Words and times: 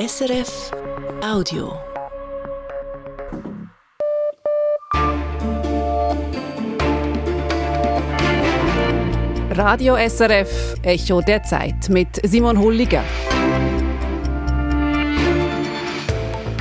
SRF 0.00 0.70
Audio. 1.22 1.74
Radio 9.50 9.96
SRF 9.96 10.76
Echo 10.84 11.20
der 11.20 11.42
Zeit 11.42 11.90
mit 11.90 12.08
Simon 12.24 12.58
Hulliger. 12.58 13.04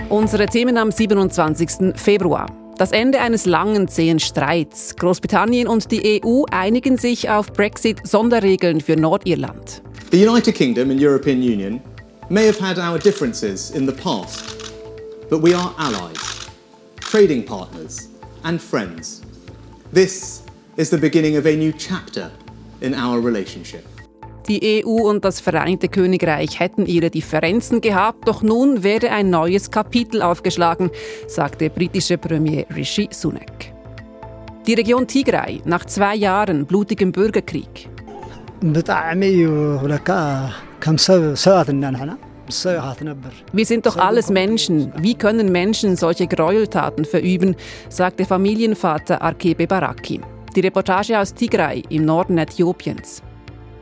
Unsere 0.10 0.48
Themen 0.48 0.78
am 0.78 0.92
27. 0.92 1.96
Februar. 1.96 2.48
Das 2.78 2.92
Ende 2.92 3.21
eines 3.21 3.46
langen, 3.46 3.88
zähen 3.88 4.20
Streits. 4.20 4.98
Großbritannien 4.98 5.70
und 5.70 5.92
die 5.92 6.21
EU 6.21 6.44
einigen 6.52 6.98
sich 6.98 7.30
auf 7.30 7.54
Brexit-Sonderregeln 7.54 8.82
für 8.82 8.98
Nordirland. 8.98 9.82
The 10.12 10.28
United 10.28 10.56
Kingdom 10.56 10.90
and 10.90 11.02
European 11.02 11.38
Union 11.38 11.80
may 12.30 12.46
have 12.46 12.59
had 12.59 12.77
our 12.77 13.00
differences 13.00 13.71
in 13.71 13.86
the 13.86 13.91
past, 13.91 14.71
but 15.29 15.42
we 15.42 15.54
are 15.54 15.74
allies, 15.78 16.47
trading 17.00 17.43
partners, 17.43 18.10
and 18.43 18.61
friends. 18.61 19.21
This 19.92 20.43
is 20.78 20.92
the 20.92 20.97
beginning 20.97 21.37
of 21.37 21.47
a 21.47 21.56
new 21.56 21.73
chapter 21.73 22.32
in 22.82 22.93
our 22.93 23.20
relationship. 23.20 23.84
Die 24.47 24.84
EU 24.84 25.07
und 25.07 25.25
das 25.25 25.39
Vereinigte 25.39 25.89
Königreich 25.89 26.60
hätten 26.60 26.86
ihre 26.86 27.10
Differenzen 27.10 27.82
gehabt, 27.82 28.28
doch 28.28 28.42
nun 28.42 28.84
werde 28.84 29.11
ein 29.11 29.29
neues 29.29 29.70
Kapitel 29.70 30.21
aufgeschlagen, 30.21 30.89
sagte 31.28 31.70
britische 31.70 32.17
Premier 32.17 32.66
Rishi 32.75 33.09
Sunak. 33.11 33.73
Die 34.66 34.73
Region 34.73 35.08
Tigray 35.08 35.61
nach 35.66 35.86
zwei 35.86 36.16
Jahren 36.16 36.66
blutigem 36.66 37.11
Bürgerkrieg. 37.11 37.89
Wir 43.53 43.66
sind 43.66 43.86
doch 43.86 43.97
alles 43.97 44.30
Menschen. 44.30 44.92
Wie 44.97 45.14
können 45.14 45.52
Menschen 45.52 45.95
solche 45.95 46.28
Gräueltaten 46.28 47.06
verüben, 47.06 47.56
sagte 47.90 48.26
Familienvater 48.26 49.22
Arkebe 49.22 49.67
Baraki. 49.67 50.22
Die 50.56 50.62
Reportage 50.62 51.20
aus 51.20 51.34
Tigray 51.34 51.84
im 51.89 52.06
Norden 52.06 52.38
Äthiopiens. 52.38 53.22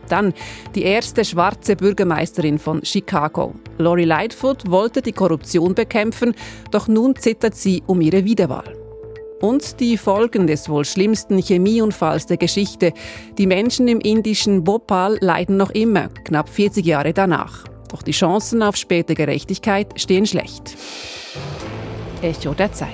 Dann 0.10 0.34
die 0.76 0.84
erste 0.84 1.24
schwarze 1.24 1.76
Bürgermeisterin 1.76 2.60
von 2.60 2.84
Chicago. 2.84 3.54
Lori 3.78 4.06
Lightfoot 4.06 4.70
wollte 4.70 5.02
die 5.02 5.12
Korruption 5.12 5.76
bekämpfen, 5.76 6.34
doch 6.72 6.88
nun 6.88 7.16
zittert 7.16 7.56
sie 7.56 7.84
um 7.88 8.02
ihre 8.02 8.24
Wiederwahl. 8.26 8.87
Und 9.40 9.80
die 9.80 9.98
Folgen 9.98 10.48
des 10.48 10.68
wohl 10.68 10.84
schlimmsten 10.84 11.38
Chemieunfalls 11.38 12.26
der 12.26 12.38
Geschichte. 12.38 12.94
Die 13.38 13.46
Menschen 13.46 13.88
im 13.88 14.00
indischen 14.00 14.64
Bhopal 14.64 15.18
leiden 15.22 15.58
noch 15.58 15.70
immer, 15.70 16.10
knapp 16.24 16.50
40 16.50 16.86
Jahre 16.86 17.14
danach. 17.14 17.66
Doch 17.90 18.02
die 18.02 18.12
Chancen 18.12 18.64
auf 18.64 18.76
späte 18.76 19.14
Gerechtigkeit 19.14 20.00
stehen 20.00 20.26
schlecht. 20.26 20.76
Echo 22.22 22.54
der 22.54 22.74
Zeit. 22.74 22.90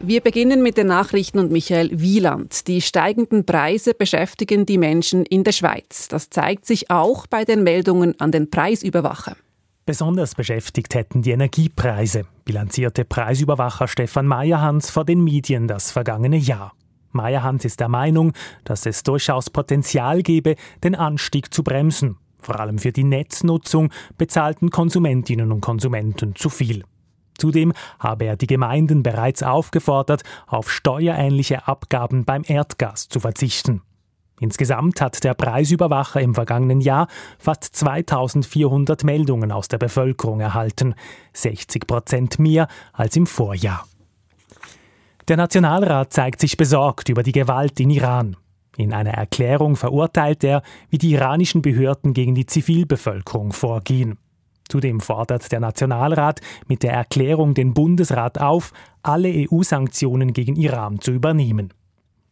Wir 0.00 0.20
beginnen 0.20 0.62
mit 0.62 0.76
den 0.76 0.86
Nachrichten 0.86 1.40
und 1.40 1.50
Michael 1.50 1.90
Wieland. 2.00 2.68
Die 2.68 2.80
steigenden 2.80 3.44
Preise 3.44 3.94
beschäftigen 3.94 4.64
die 4.64 4.78
Menschen 4.78 5.26
in 5.26 5.42
der 5.42 5.50
Schweiz. 5.50 6.06
Das 6.06 6.30
zeigt 6.30 6.66
sich 6.66 6.88
auch 6.88 7.26
bei 7.26 7.44
den 7.44 7.64
Meldungen 7.64 8.18
an 8.20 8.30
den 8.30 8.48
Preisüberwacher. 8.48 9.34
Besonders 9.88 10.34
beschäftigt 10.34 10.94
hätten 10.94 11.22
die 11.22 11.30
Energiepreise, 11.30 12.26
bilanzierte 12.44 13.06
Preisüberwacher 13.06 13.88
Stefan 13.88 14.26
Meyerhans 14.26 14.90
vor 14.90 15.06
den 15.06 15.24
Medien 15.24 15.66
das 15.66 15.92
vergangene 15.92 16.36
Jahr. 16.36 16.74
Meyerhans 17.12 17.64
ist 17.64 17.80
der 17.80 17.88
Meinung, 17.88 18.34
dass 18.64 18.84
es 18.84 19.02
durchaus 19.02 19.48
Potenzial 19.48 20.22
gebe, 20.22 20.56
den 20.84 20.94
Anstieg 20.94 21.54
zu 21.54 21.62
bremsen. 21.62 22.18
Vor 22.38 22.60
allem 22.60 22.78
für 22.78 22.92
die 22.92 23.02
Netznutzung 23.02 23.90
bezahlten 24.18 24.68
Konsumentinnen 24.68 25.50
und 25.50 25.62
Konsumenten 25.62 26.34
zu 26.34 26.50
viel. 26.50 26.84
Zudem 27.38 27.72
habe 27.98 28.26
er 28.26 28.36
die 28.36 28.46
Gemeinden 28.46 29.02
bereits 29.02 29.42
aufgefordert, 29.42 30.22
auf 30.46 30.70
steuerähnliche 30.70 31.66
Abgaben 31.66 32.26
beim 32.26 32.42
Erdgas 32.46 33.08
zu 33.08 33.20
verzichten. 33.20 33.80
Insgesamt 34.40 35.00
hat 35.00 35.24
der 35.24 35.34
Preisüberwacher 35.34 36.20
im 36.20 36.34
vergangenen 36.34 36.80
Jahr 36.80 37.08
fast 37.38 37.64
2400 37.64 39.04
Meldungen 39.04 39.52
aus 39.52 39.68
der 39.68 39.78
Bevölkerung 39.78 40.40
erhalten, 40.40 40.94
60 41.32 41.86
Prozent 41.86 42.38
mehr 42.38 42.68
als 42.92 43.16
im 43.16 43.26
Vorjahr. 43.26 43.86
Der 45.26 45.36
Nationalrat 45.36 46.12
zeigt 46.12 46.40
sich 46.40 46.56
besorgt 46.56 47.08
über 47.08 47.22
die 47.22 47.32
Gewalt 47.32 47.78
in 47.80 47.90
Iran. 47.90 48.36
In 48.76 48.94
einer 48.94 49.10
Erklärung 49.10 49.76
verurteilt 49.76 50.44
er, 50.44 50.62
wie 50.88 50.98
die 50.98 51.10
iranischen 51.10 51.62
Behörden 51.62 52.14
gegen 52.14 52.34
die 52.34 52.46
Zivilbevölkerung 52.46 53.52
vorgehen. 53.52 54.18
Zudem 54.68 55.00
fordert 55.00 55.50
der 55.50 55.60
Nationalrat 55.60 56.40
mit 56.68 56.82
der 56.82 56.92
Erklärung 56.92 57.54
den 57.54 57.74
Bundesrat 57.74 58.40
auf, 58.40 58.72
alle 59.02 59.28
EU-Sanktionen 59.28 60.32
gegen 60.32 60.56
Iran 60.56 61.00
zu 61.00 61.12
übernehmen. 61.12 61.72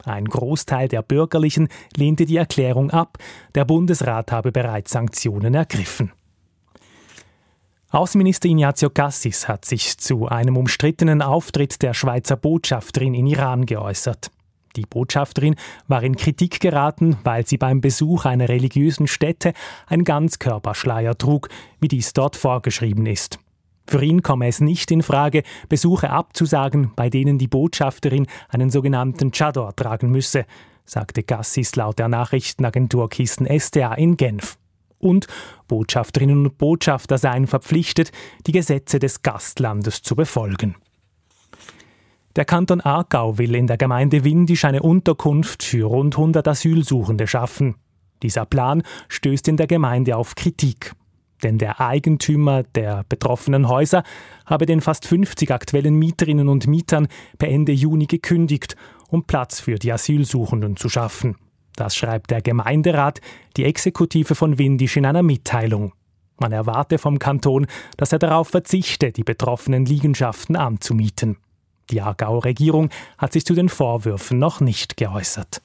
Ein 0.06 0.26
Großteil 0.26 0.86
der 0.86 1.02
Bürgerlichen 1.02 1.68
lehnte 1.96 2.26
die 2.26 2.36
Erklärung 2.36 2.92
ab, 2.92 3.18
der 3.56 3.64
Bundesrat 3.64 4.30
habe 4.30 4.52
bereits 4.52 4.92
Sanktionen 4.92 5.54
ergriffen. 5.54 6.12
Außenminister 7.90 8.48
Ignazio 8.48 8.90
Cassis 8.90 9.48
hat 9.48 9.64
sich 9.64 9.98
zu 9.98 10.28
einem 10.28 10.56
umstrittenen 10.56 11.22
Auftritt 11.22 11.82
der 11.82 11.92
Schweizer 11.92 12.36
Botschafterin 12.36 13.14
in 13.14 13.26
Iran 13.26 13.66
geäußert. 13.66 14.30
Die 14.76 14.86
Botschafterin 14.86 15.56
war 15.88 16.04
in 16.04 16.16
Kritik 16.16 16.60
geraten, 16.60 17.16
weil 17.24 17.44
sie 17.46 17.56
beim 17.56 17.80
Besuch 17.80 18.26
einer 18.26 18.48
religiösen 18.48 19.08
Stätte 19.08 19.54
ein 19.86 20.04
Ganzkörperschleier 20.04 21.18
trug, 21.18 21.48
wie 21.80 21.88
dies 21.88 22.12
dort 22.12 22.36
vorgeschrieben 22.36 23.06
ist. 23.06 23.40
Für 23.88 24.02
ihn 24.02 24.22
komme 24.22 24.48
es 24.48 24.60
nicht 24.60 24.91
in 24.91 25.02
Frage, 25.02 25.42
Besuche 25.69 26.10
abzusagen, 26.10 26.92
bei 26.97 27.08
denen 27.08 27.38
die 27.38 27.48
Botschafterin 27.48 28.26
einen 28.48 28.70
sogenannten 28.70 29.30
Chador 29.30 29.76
tragen 29.76 30.10
müsse, 30.10 30.44
sagte 30.84 31.22
Gassis 31.22 31.76
laut 31.76 31.98
der 31.98 32.08
Nachrichtenagentur 32.08 33.08
Kisten 33.08 33.47
STA 33.47 33.94
in 33.94 34.16
Genf. 34.16 34.58
Und 34.98 35.26
Botschafterinnen 35.69 36.47
und 36.47 36.58
Botschafter 36.58 37.19
seien 37.19 37.47
verpflichtet, 37.47 38.12
die 38.47 38.52
Gesetze 38.52 38.98
des 38.98 39.22
Gastlandes 39.22 40.03
zu 40.03 40.16
befolgen. 40.16 40.74
Der 42.34 42.44
Kanton 42.44 42.80
Aargau 42.80 43.38
will 43.38 43.54
in 43.54 43.66
der 43.66 43.76
Gemeinde 43.76 44.24
Windisch 44.24 44.64
eine 44.64 44.82
Unterkunft 44.82 45.62
für 45.62 45.86
rund 45.86 46.16
100 46.16 46.47
Asylsuchende 46.48 47.26
schaffen. 47.26 47.76
Dieser 48.22 48.47
Plan 48.47 48.82
stößt 49.08 49.48
in 49.48 49.56
der 49.56 49.66
Gemeinde 49.66 50.16
auf 50.16 50.34
Kritik 50.34 50.94
denn 51.42 51.58
der 51.58 51.80
Eigentümer 51.80 52.62
der 52.62 53.04
betroffenen 53.08 53.69
Häuser 53.69 54.02
habe 54.44 54.66
den 54.66 54.80
fast 54.80 55.06
50 55.06 55.50
aktuellen 55.50 55.97
Mieterinnen 55.97 56.48
und 56.48 56.66
Mietern 56.66 57.08
per 57.38 57.48
Ende 57.48 57.72
Juni 57.72 58.06
gekündigt, 58.06 58.76
um 59.08 59.24
Platz 59.24 59.60
für 59.60 59.76
die 59.76 59.92
Asylsuchenden 59.92 60.76
zu 60.76 60.88
schaffen. 60.88 61.36
Das 61.76 61.94
schreibt 61.94 62.30
der 62.30 62.42
Gemeinderat, 62.42 63.20
die 63.56 63.64
Exekutive 63.64 64.34
von 64.34 64.58
Windisch 64.58 64.97
in 64.97 65.06
einer 65.06 65.22
Mitteilung. 65.22 65.92
Man 66.38 66.52
erwarte 66.52 66.98
vom 66.98 67.19
Kanton, 67.19 67.66
dass 67.97 68.12
er 68.12 68.18
darauf 68.18 68.48
verzichte, 68.48 69.12
die 69.12 69.24
betroffenen 69.24 69.86
Liegenschaften 69.86 70.56
anzumieten. 70.56 71.38
Die 71.91 72.00
Aargauer 72.00 72.44
Regierung 72.44 72.91
hat 73.16 73.32
sich 73.32 73.44
zu 73.44 73.54
den 73.54 73.68
Vorwürfen 73.68 74.38
noch 74.38 74.60
nicht 74.60 74.97
geäußert. 74.97 75.62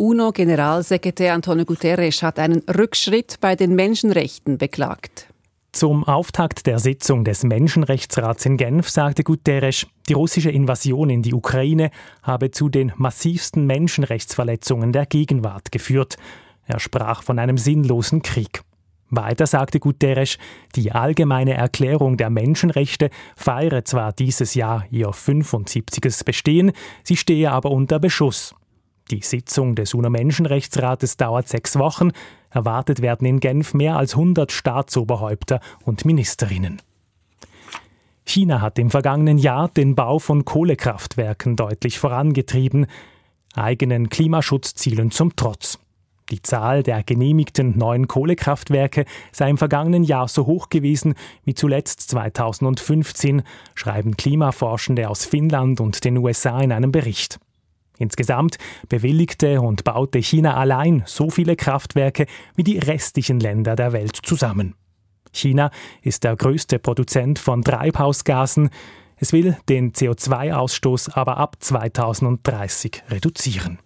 UNO-Generalsekretär 0.00 1.34
Antonio 1.34 1.66
Guterres 1.66 2.22
hat 2.22 2.38
einen 2.38 2.62
Rückschritt 2.62 3.36
bei 3.42 3.54
den 3.54 3.74
Menschenrechten 3.74 4.56
beklagt. 4.56 5.26
Zum 5.72 6.04
Auftakt 6.04 6.66
der 6.66 6.78
Sitzung 6.78 7.22
des 7.22 7.44
Menschenrechtsrats 7.44 8.46
in 8.46 8.56
Genf 8.56 8.88
sagte 8.88 9.22
Guterres, 9.22 9.86
die 10.08 10.14
russische 10.14 10.50
Invasion 10.50 11.10
in 11.10 11.22
die 11.22 11.34
Ukraine 11.34 11.90
habe 12.22 12.50
zu 12.50 12.70
den 12.70 12.92
massivsten 12.96 13.66
Menschenrechtsverletzungen 13.66 14.92
der 14.92 15.04
Gegenwart 15.04 15.70
geführt. 15.70 16.16
Er 16.64 16.80
sprach 16.80 17.22
von 17.22 17.38
einem 17.38 17.58
sinnlosen 17.58 18.22
Krieg. 18.22 18.62
Weiter 19.10 19.46
sagte 19.46 19.80
Guterres, 19.80 20.38
die 20.76 20.92
allgemeine 20.92 21.54
Erklärung 21.54 22.16
der 22.16 22.30
Menschenrechte 22.30 23.10
feiere 23.36 23.84
zwar 23.84 24.12
dieses 24.12 24.54
Jahr 24.54 24.86
ihr 24.90 25.12
75. 25.12 26.24
Bestehen, 26.24 26.72
sie 27.04 27.16
stehe 27.16 27.50
aber 27.50 27.70
unter 27.70 27.98
Beschuss. 27.98 28.54
Die 29.10 29.22
Sitzung 29.22 29.74
des 29.74 29.92
UNO-Menschenrechtsrates 29.92 31.16
dauert 31.16 31.48
sechs 31.48 31.76
Wochen. 31.76 32.10
Erwartet 32.50 33.02
werden 33.02 33.26
in 33.26 33.40
Genf 33.40 33.74
mehr 33.74 33.96
als 33.96 34.14
100 34.14 34.52
Staatsoberhäupter 34.52 35.60
und 35.84 36.04
Ministerinnen. 36.04 36.80
China 38.24 38.60
hat 38.60 38.78
im 38.78 38.90
vergangenen 38.90 39.38
Jahr 39.38 39.68
den 39.68 39.96
Bau 39.96 40.20
von 40.20 40.44
Kohlekraftwerken 40.44 41.56
deutlich 41.56 41.98
vorangetrieben, 41.98 42.86
eigenen 43.54 44.08
Klimaschutzzielen 44.08 45.10
zum 45.10 45.34
Trotz. 45.34 45.80
Die 46.30 46.42
Zahl 46.42 46.84
der 46.84 47.02
genehmigten 47.02 47.76
neuen 47.76 48.06
Kohlekraftwerke 48.06 49.04
sei 49.32 49.50
im 49.50 49.58
vergangenen 49.58 50.04
Jahr 50.04 50.28
so 50.28 50.46
hoch 50.46 50.68
gewesen 50.68 51.14
wie 51.44 51.54
zuletzt 51.54 52.02
2015, 52.10 53.42
schreiben 53.74 54.16
Klimaforschende 54.16 55.08
aus 55.08 55.24
Finnland 55.24 55.80
und 55.80 56.04
den 56.04 56.18
USA 56.18 56.60
in 56.60 56.70
einem 56.70 56.92
Bericht. 56.92 57.40
Insgesamt 58.00 58.56
bewilligte 58.88 59.60
und 59.60 59.84
baute 59.84 60.20
China 60.20 60.56
allein 60.56 61.02
so 61.04 61.28
viele 61.28 61.54
Kraftwerke 61.54 62.24
wie 62.56 62.64
die 62.64 62.78
restlichen 62.78 63.38
Länder 63.38 63.76
der 63.76 63.92
Welt 63.92 64.16
zusammen. 64.22 64.74
China 65.32 65.70
ist 66.00 66.24
der 66.24 66.34
größte 66.34 66.78
Produzent 66.78 67.38
von 67.38 67.62
Treibhausgasen. 67.62 68.70
Es 69.16 69.34
will 69.34 69.58
den 69.68 69.92
CO2-Ausstoß 69.92 71.12
aber 71.12 71.36
ab 71.36 71.56
2030 71.60 73.02
reduzieren. 73.10 73.78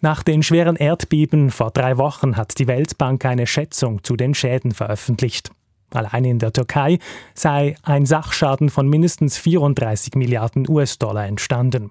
Nach 0.00 0.22
den 0.22 0.44
schweren 0.44 0.76
Erdbeben 0.76 1.50
vor 1.50 1.72
drei 1.72 1.98
Wochen 1.98 2.36
hat 2.36 2.60
die 2.60 2.68
Weltbank 2.68 3.24
eine 3.24 3.48
Schätzung 3.48 4.04
zu 4.04 4.14
den 4.14 4.34
Schäden 4.34 4.70
veröffentlicht. 4.70 5.50
Allein 5.90 6.24
in 6.24 6.38
der 6.38 6.52
Türkei 6.52 7.00
sei 7.34 7.74
ein 7.82 8.06
Sachschaden 8.06 8.70
von 8.70 8.88
mindestens 8.88 9.36
34 9.36 10.14
Milliarden 10.14 10.68
US-Dollar 10.68 11.26
entstanden. 11.26 11.90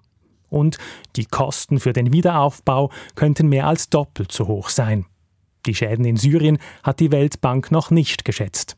Und 0.52 0.78
die 1.16 1.26
Kosten 1.26 1.80
für 1.80 1.94
den 1.94 2.14
Wiederaufbau 2.14 2.92
könnten 3.16 3.48
mehr 3.48 3.66
als 3.66 3.90
doppelt 3.90 4.32
so 4.32 4.48
hoch 4.48 4.70
sein. 4.70 5.06
Die 5.66 5.74
Schäden 5.74 6.06
in 6.06 6.18
Syrien 6.18 6.60
hat 6.84 7.00
die 7.00 7.12
Weltbank 7.12 7.72
noch 7.72 7.90
nicht 7.90 8.26
geschätzt. 8.26 8.76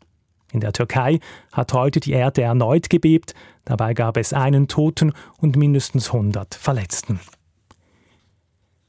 In 0.52 0.60
der 0.60 0.72
Türkei 0.72 1.20
hat 1.52 1.74
heute 1.74 2.00
die 2.00 2.12
Erde 2.12 2.44
erneut 2.44 2.90
gebebt, 2.90 3.34
dabei 3.66 3.96
gab 3.96 4.18
es 4.18 4.34
einen 4.34 4.68
Toten 4.68 5.14
und 5.40 5.56
mindestens 5.56 6.08
100 6.14 6.54
Verletzten. 6.54 7.20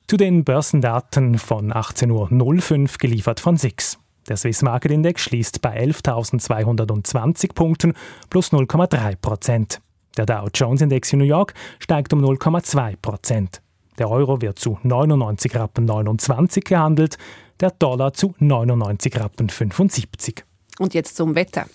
Zu 0.07 0.19
den 0.19 0.45
Börsendaten 0.45 1.39
von 1.39 1.73
18.05 1.73 2.13
Uhr 2.13 2.99
geliefert 2.99 3.41
von 3.41 3.57
SIX. 3.57 3.99
Der 4.29 4.37
Swiss 4.37 4.61
Market 4.61 4.91
Index 4.91 5.23
schließt 5.23 5.63
bei 5.63 5.83
11.220 5.83 7.55
Punkten 7.55 7.95
plus 8.29 8.53
0,3 8.53 9.17
Prozent. 9.17 9.81
Der 10.17 10.27
Dow 10.27 10.49
Jones 10.55 10.81
Index 10.81 11.13
in 11.13 11.19
New 11.19 11.25
York 11.25 11.55
steigt 11.81 12.13
um 12.13 12.25
0,2 12.25 12.97
Prozent. 13.03 13.61
Der 13.99 14.11
Euro 14.11 14.41
wird 14.41 14.59
zu 14.59 14.79
99 14.83 15.55
Rappen 15.55 15.85
29 15.85 16.65
gehandelt, 16.65 17.17
der 17.61 17.71
Dollar 17.71 18.13
zu 18.13 18.35
99 18.39 19.19
Rappen 19.19 19.49
75. 19.49 20.45
Und 20.79 20.95
jetzt 20.95 21.17
zum 21.17 21.35
Wetter. 21.35 21.67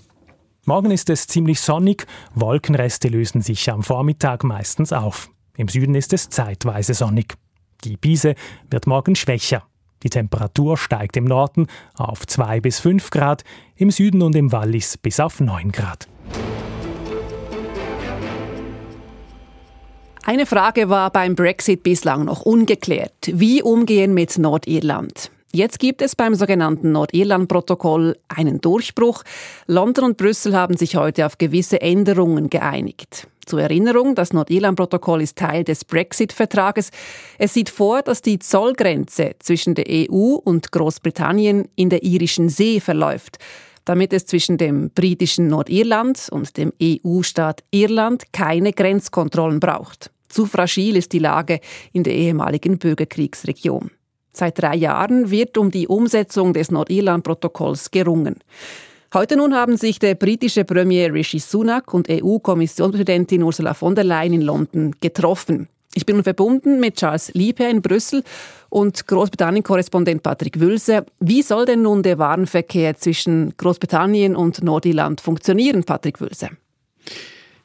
Morgen 0.65 0.91
ist 0.91 1.09
es 1.09 1.27
ziemlich 1.27 1.59
sonnig, 1.59 2.05
Wolkenreste 2.35 3.07
lösen 3.07 3.41
sich 3.41 3.71
am 3.71 3.83
Vormittag 3.83 4.43
meistens 4.43 4.93
auf. 4.93 5.29
Im 5.57 5.67
Süden 5.67 5.95
ist 5.95 6.13
es 6.13 6.29
zeitweise 6.29 6.93
sonnig. 6.93 7.35
Die 7.83 7.97
Biese 7.97 8.35
wird 8.69 8.87
morgen 8.87 9.15
schwächer. 9.15 9.63
Die 10.03 10.09
Temperatur 10.09 10.77
steigt 10.77 11.17
im 11.17 11.25
Norden 11.25 11.67
auf 11.95 12.25
2 12.25 12.61
bis 12.61 12.79
5 12.79 13.09
Grad, 13.09 13.43
im 13.75 13.91
Süden 13.91 14.21
und 14.21 14.35
im 14.35 14.51
Wallis 14.51 14.97
bis 14.97 15.19
auf 15.19 15.39
9 15.39 15.71
Grad. 15.71 16.07
Eine 20.29 20.45
Frage 20.45 20.89
war 20.89 21.09
beim 21.09 21.33
Brexit 21.33 21.81
bislang 21.81 22.25
noch 22.25 22.43
ungeklärt. 22.43 23.31
Wie 23.33 23.63
umgehen 23.63 24.13
mit 24.13 24.37
Nordirland? 24.37 25.31
Jetzt 25.51 25.79
gibt 25.79 26.03
es 26.03 26.15
beim 26.15 26.35
sogenannten 26.35 26.91
Nordirland-Protokoll 26.91 28.15
einen 28.27 28.61
Durchbruch. 28.61 29.23
London 29.65 30.05
und 30.05 30.17
Brüssel 30.17 30.55
haben 30.55 30.77
sich 30.77 30.95
heute 30.95 31.25
auf 31.25 31.39
gewisse 31.39 31.81
Änderungen 31.81 32.51
geeinigt. 32.51 33.27
Zur 33.47 33.61
Erinnerung, 33.61 34.13
das 34.13 34.31
Nordirland-Protokoll 34.31 35.23
ist 35.23 35.35
Teil 35.35 35.63
des 35.63 35.83
Brexit-Vertrages. 35.83 36.91
Es 37.39 37.55
sieht 37.55 37.71
vor, 37.71 38.03
dass 38.03 38.21
die 38.21 38.37
Zollgrenze 38.37 39.31
zwischen 39.39 39.73
der 39.73 39.85
EU 39.89 40.35
und 40.35 40.71
Großbritannien 40.71 41.69
in 41.75 41.89
der 41.89 42.03
irischen 42.03 42.49
See 42.49 42.79
verläuft, 42.79 43.39
damit 43.83 44.13
es 44.13 44.27
zwischen 44.27 44.59
dem 44.59 44.91
britischen 44.91 45.47
Nordirland 45.47 46.27
und 46.29 46.55
dem 46.55 46.71
EU-Staat 46.79 47.63
Irland 47.71 48.31
keine 48.31 48.73
Grenzkontrollen 48.73 49.59
braucht. 49.59 50.11
Zu 50.29 50.45
fragil 50.45 50.95
ist 50.95 51.11
die 51.11 51.19
Lage 51.19 51.59
in 51.91 52.03
der 52.03 52.13
ehemaligen 52.13 52.77
Bürgerkriegsregion. 52.77 53.91
Seit 54.31 54.61
drei 54.61 54.75
Jahren 54.75 55.31
wird 55.31 55.57
um 55.57 55.71
die 55.71 55.87
Umsetzung 55.87 56.53
des 56.53 56.71
Nordirland-Protokolls 56.71 57.91
gerungen. 57.91 58.35
Heute 59.11 59.37
nun 59.37 59.55
haben 59.55 59.75
sich 59.75 59.97
der 59.97 60.13
britische 60.13 60.63
Premier 60.65 61.11
Rishi 61.11 61.39
Sunak 61.39 61.95
und 61.95 62.07
EU-Kommissionspräsidentin 62.09 63.41
Ursula 63.41 63.73
von 63.73 63.95
der 63.95 64.03
Leyen 64.03 64.33
in 64.33 64.41
London 64.41 64.95
getroffen. 65.01 65.67
Ich 65.95 66.05
bin 66.05 66.17
nun 66.17 66.23
verbunden 66.23 66.79
mit 66.79 66.97
Charles 66.97 67.33
Liebherr 67.33 67.71
in 67.71 67.81
Brüssel 67.81 68.23
und 68.69 69.07
Großbritannien-Korrespondent 69.07 70.21
Patrick 70.21 70.59
Wülse. 70.59 71.07
Wie 71.19 71.41
soll 71.41 71.65
denn 71.65 71.81
nun 71.81 72.03
der 72.03 72.19
Warenverkehr 72.19 72.95
zwischen 72.95 73.57
Großbritannien 73.57 74.35
und 74.35 74.63
Nordirland 74.63 75.21
funktionieren, 75.21 75.83
Patrick 75.83 76.21
Wülse? 76.21 76.49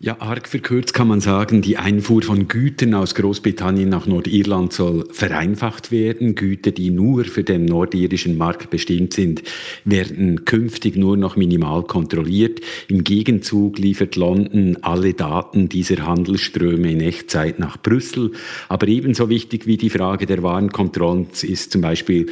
Ja, 0.00 0.20
arg 0.20 0.48
verkürzt 0.48 0.92
kann 0.92 1.06
man 1.06 1.20
sagen, 1.20 1.62
die 1.62 1.76
Einfuhr 1.76 2.20
von 2.22 2.48
Gütern 2.48 2.94
aus 2.94 3.14
Großbritannien 3.14 3.88
nach 3.88 4.06
Nordirland 4.06 4.72
soll 4.72 5.06
vereinfacht 5.12 5.92
werden. 5.92 6.34
Güter, 6.34 6.72
die 6.72 6.90
nur 6.90 7.24
für 7.24 7.44
den 7.44 7.64
nordirischen 7.64 8.36
Markt 8.36 8.70
bestimmt 8.70 9.14
sind, 9.14 9.44
werden 9.84 10.44
künftig 10.44 10.96
nur 10.96 11.16
noch 11.16 11.36
minimal 11.36 11.84
kontrolliert. 11.84 12.60
Im 12.88 13.04
Gegenzug 13.04 13.78
liefert 13.78 14.16
London 14.16 14.78
alle 14.82 15.14
Daten 15.14 15.68
dieser 15.68 16.04
Handelsströme 16.04 16.90
in 16.90 17.00
Echtzeit 17.00 17.60
nach 17.60 17.80
Brüssel. 17.80 18.32
Aber 18.68 18.88
ebenso 18.88 19.28
wichtig 19.30 19.66
wie 19.66 19.76
die 19.76 19.90
Frage 19.90 20.26
der 20.26 20.42
Warenkontrollen 20.42 21.28
ist 21.42 21.70
zum 21.70 21.82
Beispiel 21.82 22.26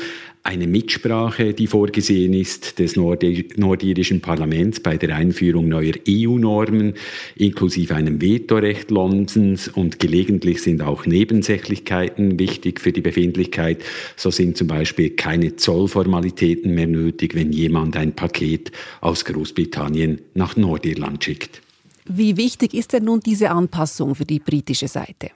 eine 0.44 0.66
Mitsprache, 0.66 1.54
die 1.54 1.68
vorgesehen 1.68 2.34
ist 2.34 2.80
des 2.80 2.96
nordirischen 2.96 4.20
Parlaments 4.20 4.80
bei 4.80 4.96
der 4.96 5.14
Einführung 5.14 5.68
neuer 5.68 5.94
EU-Normen, 6.08 6.94
inklusive 7.36 7.94
einem 7.94 8.20
Vetorecht 8.20 8.90
Londons 8.90 9.68
und 9.68 10.00
gelegentlich 10.00 10.60
sind 10.62 10.82
auch 10.82 11.06
Nebensächlichkeiten 11.06 12.40
wichtig 12.40 12.80
für 12.80 12.92
die 12.92 13.02
Befindlichkeit. 13.02 13.84
So 14.16 14.30
sind 14.30 14.56
zum 14.56 14.66
Beispiel 14.66 15.10
keine 15.10 15.54
Zollformalitäten 15.54 16.74
mehr 16.74 16.88
nötig, 16.88 17.36
wenn 17.36 17.52
jemand 17.52 17.96
ein 17.96 18.14
Paket 18.14 18.72
aus 19.00 19.24
Großbritannien 19.24 20.22
nach 20.34 20.56
Nordirland 20.56 21.22
schickt. 21.22 21.62
Wie 22.04 22.36
wichtig 22.36 22.74
ist 22.74 22.92
denn 22.92 23.04
nun 23.04 23.20
diese 23.20 23.50
Anpassung 23.50 24.16
für 24.16 24.24
die 24.24 24.40
britische 24.40 24.88
Seite? 24.88 25.30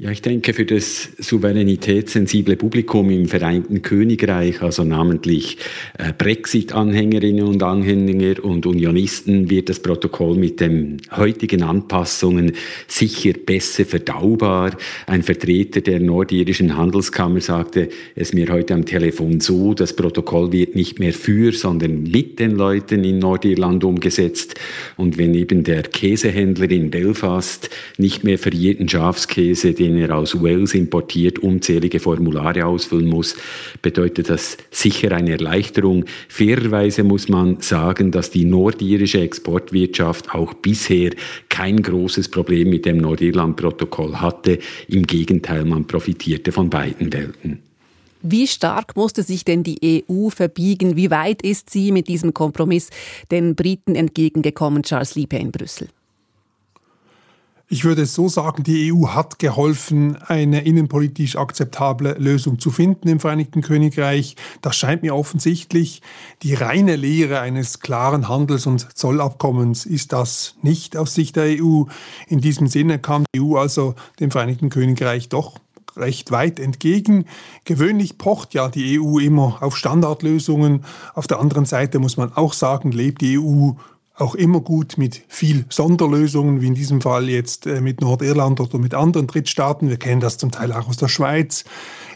Ja, 0.00 0.12
ich 0.12 0.22
denke, 0.22 0.54
für 0.54 0.64
das 0.64 1.08
souveränitätssensible 1.18 2.54
Publikum 2.54 3.10
im 3.10 3.26
Vereinten 3.26 3.82
Königreich, 3.82 4.62
also 4.62 4.84
namentlich 4.84 5.58
äh, 5.98 6.12
Brexit-Anhängerinnen 6.16 7.42
und 7.42 7.60
Anhänger 7.64 8.44
und 8.44 8.64
Unionisten, 8.64 9.50
wird 9.50 9.68
das 9.68 9.80
Protokoll 9.80 10.36
mit 10.36 10.60
den 10.60 10.98
heutigen 11.10 11.64
Anpassungen 11.64 12.52
sicher 12.86 13.32
besser 13.44 13.84
verdaubar. 13.84 14.76
Ein 15.08 15.24
Vertreter 15.24 15.80
der 15.80 15.98
nordirischen 15.98 16.76
Handelskammer 16.76 17.40
sagte 17.40 17.88
es 18.14 18.32
mir 18.32 18.52
heute 18.52 18.74
am 18.74 18.84
Telefon 18.84 19.40
so, 19.40 19.74
das 19.74 19.96
Protokoll 19.96 20.52
wird 20.52 20.76
nicht 20.76 21.00
mehr 21.00 21.12
für, 21.12 21.50
sondern 21.50 22.04
mit 22.04 22.38
den 22.38 22.52
Leuten 22.52 23.02
in 23.02 23.18
Nordirland 23.18 23.82
umgesetzt. 23.82 24.54
Und 24.96 25.18
wenn 25.18 25.34
eben 25.34 25.64
der 25.64 25.82
Käsehändler 25.82 26.70
in 26.70 26.92
Belfast 26.92 27.68
nicht 27.96 28.22
mehr 28.22 28.38
für 28.38 28.54
jeden 28.54 28.88
Schafskäse, 28.88 29.72
den 29.72 29.87
er 29.96 30.16
aus 30.16 30.42
Wales 30.42 30.74
importiert, 30.74 31.38
unzählige 31.38 32.00
Formulare 32.00 32.66
ausfüllen 32.66 33.08
muss, 33.08 33.36
bedeutet 33.82 34.28
das 34.28 34.56
sicher 34.70 35.12
eine 35.12 35.32
Erleichterung. 35.32 36.04
Fairerweise 36.28 37.04
muss 37.04 37.28
man 37.28 37.60
sagen, 37.60 38.10
dass 38.10 38.30
die 38.30 38.44
nordirische 38.44 39.20
Exportwirtschaft 39.20 40.34
auch 40.34 40.54
bisher 40.54 41.12
kein 41.48 41.82
großes 41.82 42.30
Problem 42.30 42.70
mit 42.70 42.86
dem 42.86 42.98
Nordirland-Protokoll 42.98 44.16
hatte. 44.16 44.58
Im 44.88 45.04
Gegenteil, 45.06 45.64
man 45.64 45.86
profitierte 45.86 46.52
von 46.52 46.70
beiden 46.70 47.12
Welten. 47.12 47.60
Wie 48.22 48.48
stark 48.48 48.96
musste 48.96 49.22
sich 49.22 49.44
denn 49.44 49.62
die 49.62 50.04
EU 50.10 50.28
verbiegen? 50.30 50.96
Wie 50.96 51.10
weit 51.10 51.42
ist 51.42 51.70
sie 51.70 51.92
mit 51.92 52.08
diesem 52.08 52.34
Kompromiss 52.34 52.90
den 53.30 53.54
Briten 53.54 53.94
entgegengekommen, 53.94 54.82
Charles 54.82 55.14
Liebherr 55.14 55.40
in 55.40 55.52
Brüssel? 55.52 55.88
Ich 57.70 57.84
würde 57.84 58.02
es 58.02 58.14
so 58.14 58.30
sagen, 58.30 58.62
die 58.62 58.90
EU 58.90 59.08
hat 59.08 59.38
geholfen, 59.38 60.16
eine 60.22 60.64
innenpolitisch 60.64 61.36
akzeptable 61.36 62.14
Lösung 62.14 62.58
zu 62.58 62.70
finden 62.70 63.08
im 63.08 63.20
Vereinigten 63.20 63.60
Königreich. 63.60 64.36
Das 64.62 64.74
scheint 64.74 65.02
mir 65.02 65.14
offensichtlich. 65.14 66.00
Die 66.42 66.54
reine 66.54 66.96
Lehre 66.96 67.40
eines 67.40 67.80
klaren 67.80 68.26
Handels- 68.26 68.66
und 68.66 68.96
Zollabkommens 68.96 69.84
ist 69.84 70.14
das 70.14 70.54
nicht 70.62 70.96
aus 70.96 71.14
Sicht 71.14 71.36
der 71.36 71.62
EU. 71.62 71.82
In 72.26 72.40
diesem 72.40 72.68
Sinne 72.68 72.98
kam 72.98 73.24
die 73.34 73.40
EU 73.42 73.58
also 73.58 73.94
dem 74.18 74.30
Vereinigten 74.30 74.70
Königreich 74.70 75.28
doch 75.28 75.58
recht 75.94 76.30
weit 76.30 76.60
entgegen. 76.60 77.26
Gewöhnlich 77.66 78.16
pocht 78.16 78.54
ja 78.54 78.70
die 78.70 78.98
EU 78.98 79.18
immer 79.18 79.58
auf 79.60 79.76
Standardlösungen. 79.76 80.86
Auf 81.12 81.26
der 81.26 81.38
anderen 81.38 81.66
Seite 81.66 81.98
muss 81.98 82.16
man 82.16 82.32
auch 82.32 82.54
sagen, 82.54 82.92
lebt 82.92 83.20
die 83.20 83.38
EU 83.38 83.72
auch 84.18 84.34
immer 84.34 84.60
gut 84.60 84.98
mit 84.98 85.22
viel 85.28 85.64
Sonderlösungen, 85.68 86.60
wie 86.60 86.66
in 86.66 86.74
diesem 86.74 87.00
Fall 87.00 87.28
jetzt 87.28 87.66
äh, 87.66 87.80
mit 87.80 88.00
Nordirland 88.00 88.60
oder 88.60 88.78
mit 88.78 88.94
anderen 88.94 89.26
Drittstaaten. 89.26 89.88
Wir 89.88 89.96
kennen 89.96 90.20
das 90.20 90.38
zum 90.38 90.50
Teil 90.50 90.72
auch 90.72 90.88
aus 90.88 90.96
der 90.96 91.08
Schweiz. 91.08 91.64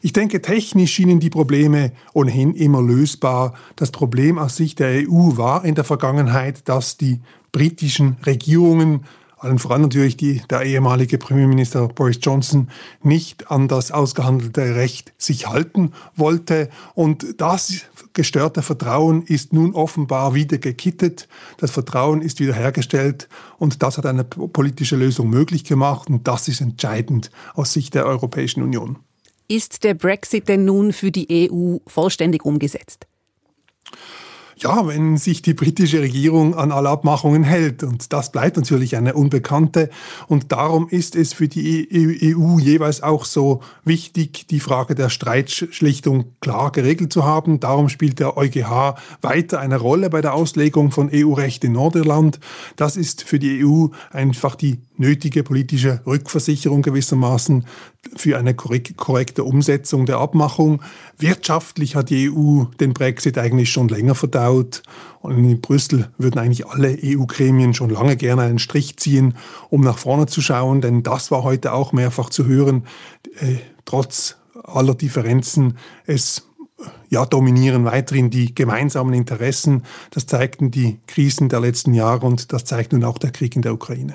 Ich 0.03 0.13
denke, 0.13 0.43
technisch 0.43 0.93
schienen 0.93 1.21
die 1.21 1.31
Probleme 1.31 1.93
ohnehin 2.13 2.55
immer 2.55 2.83
lösbar. 2.83 3.55
Das 3.77 3.93
Problem 3.93 4.39
aus 4.39 4.57
Sicht 4.57 4.81
der 4.81 5.09
EU 5.09 5.37
war 5.37 5.65
in 5.65 5.75
der 5.75 5.85
Vergangenheit, 5.85 6.69
dass 6.69 6.97
die 6.97 7.21
britischen 7.53 8.17
Regierungen 8.27 9.05
allen 9.43 9.59
voran 9.59 9.83
natürlich 9.83 10.17
die, 10.17 10.41
der 10.51 10.63
ehemalige 10.63 11.19
Premierminister 11.19 11.89
Boris 11.89 12.19
Johnson 12.23 12.69
nicht 13.03 13.51
an 13.51 13.69
das 13.69 13.91
ausgehandelte 13.91 14.77
Recht 14.77 15.13
sich 15.19 15.49
halten 15.49 15.93
wollte. 16.15 16.71
Und 16.95 17.41
das 17.41 17.83
gestörte 18.13 18.63
Vertrauen 18.63 19.23
ist 19.23 19.53
nun 19.53 19.75
offenbar 19.75 20.35
wieder 20.35 20.59
gekittet. 20.59 21.29
Das 21.59 21.71
Vertrauen 21.71 22.23
ist 22.23 22.41
wiederhergestellt 22.41 23.29
und 23.59 23.83
das 23.83 23.99
hat 23.99 24.07
eine 24.07 24.25
politische 24.25 24.97
Lösung 24.97 25.29
möglich 25.29 25.65
gemacht 25.65 26.09
und 26.09 26.29
das 26.29 26.49
ist 26.49 26.61
entscheidend 26.61 27.31
aus 27.55 27.73
Sicht 27.73 27.95
der 27.95 28.07
Europäischen 28.07 28.63
Union. 28.63 28.99
Ist 29.49 29.85
der 29.85 29.95
Brexit 29.95 30.49
denn 30.49 30.65
nun 30.65 30.93
für 30.93 31.11
die 31.11 31.51
EU 31.51 31.79
vollständig 31.87 32.45
umgesetzt? 32.45 33.07
Ja, 34.57 34.87
wenn 34.87 35.17
sich 35.17 35.43
die 35.43 35.55
britische 35.55 36.01
Regierung 36.01 36.55
an 36.55 36.73
alle 36.73 36.91
Abmachungen 36.91 37.43
hält. 37.43 37.83
Und 37.83 38.13
das 38.13 38.33
bleibt 38.33 38.57
natürlich 38.57 38.97
eine 38.97 39.15
Unbekannte. 39.15 39.91
Und 40.29 40.53
darum 40.53 40.89
ist 40.89 41.17
es 41.17 41.33
für 41.33 41.49
die 41.49 41.89
EU 42.37 42.59
jeweils 42.59 43.03
auch 43.03 43.25
so 43.25 43.61
wichtig, 43.85 44.47
die 44.49 44.61
Frage 44.61 44.95
der 44.95 45.09
Streitschlichtung 45.09 46.27
klar 46.41 46.71
geregelt 46.73 47.13
zu 47.13 47.25
haben. 47.25 47.61
Darum 47.61 47.89
spielt 47.89 48.19
der 48.19 48.37
EuGH 48.37 48.97
weiter 49.23 49.61
eine 49.61 49.79
Rolle 49.79 50.11
bei 50.11 50.21
der 50.21 50.35
Auslegung 50.35 50.91
von 50.91 51.11
EU-Recht 51.13 51.65
in 51.65 51.73
Nordirland. 51.73 52.39
Das 52.77 52.97
ist 52.97 53.23
für 53.23 53.39
die 53.39 53.65
EU 53.65 53.87
einfach 54.11 54.55
die 54.55 54.81
nötige 55.03 55.43
politische 55.43 56.01
Rückversicherung 56.07 56.81
gewissermaßen 56.83 57.67
für 58.17 58.39
eine 58.39 58.55
korrekte 58.55 59.45
Umsetzung 59.45 60.07
der 60.07 60.19
Abmachung. 60.19 60.81
Wirtschaftlich 61.19 61.97
hat 61.97 62.09
die 62.09 62.31
EU 62.31 62.65
den 62.81 62.95
Brexit 62.95 63.37
eigentlich 63.37 63.71
schon 63.71 63.89
länger 63.89 64.15
verdaut. 64.15 64.83
Und 65.21 65.37
in 65.37 65.61
Brüssel 65.61 66.09
würden 66.19 66.39
eigentlich 66.39 66.67
alle 66.67 66.97
EU-Gremien 67.03 67.75
schon 67.75 67.91
lange 67.91 68.17
gerne 68.17 68.43
einen 68.43 68.61
Strich 68.61 68.97
ziehen, 68.97 69.35
um 69.71 69.83
nach 69.83 69.99
vorne 69.99 70.27
zu 70.27 70.41
schauen. 70.41 70.81
Denn 70.81 71.03
das 71.03 71.31
war 71.31 71.43
heute 71.43 71.73
auch 71.73 71.93
mehrfach 71.93 72.31
zu 72.31 72.47
hören. 72.47 72.85
Äh, 73.41 73.57
trotz 73.85 74.37
aller 74.65 74.95
Differenzen, 74.95 75.79
es 76.07 76.49
ja, 77.09 77.27
dominieren 77.27 77.85
weiterhin 77.85 78.31
die 78.31 78.55
gemeinsamen 78.55 79.15
Interessen. 79.15 79.83
Das 80.11 80.27
zeigten 80.27 80.71
die 80.71 81.01
Krisen 81.07 81.49
der 81.49 81.61
letzten 81.61 81.93
Jahre 81.93 82.27
und 82.27 82.53
das 82.53 82.65
zeigt 82.65 82.93
nun 82.93 83.05
auch 83.05 83.19
der 83.19 83.31
Krieg 83.31 83.57
in 83.57 83.63
der 83.63 83.75
Ukraine. 83.75 84.15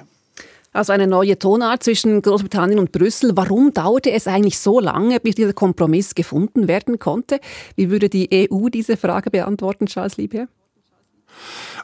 Also 0.78 0.94
eine 0.94 1.08
neue 1.08 1.40
Tonart 1.40 1.82
zwischen 1.82 2.22
Großbritannien 2.22 2.78
und 2.78 2.92
Brüssel. 2.92 3.32
Warum 3.36 3.74
dauerte 3.74 4.12
es 4.12 4.28
eigentlich 4.28 4.60
so 4.60 4.80
lange, 4.80 5.20
bis 5.20 5.34
dieser 5.34 5.54
Kompromiss 5.54 6.14
gefunden 6.14 6.68
werden 6.68 7.00
konnte? 7.00 7.40
Wie 7.76 7.90
würde 7.90 8.10
die 8.10 8.48
EU 8.52 8.70
diese 8.70 8.96
Frage 8.96 9.32
beantworten, 9.32 9.88
Charles 9.88 10.18
Liebherr? 10.18 10.48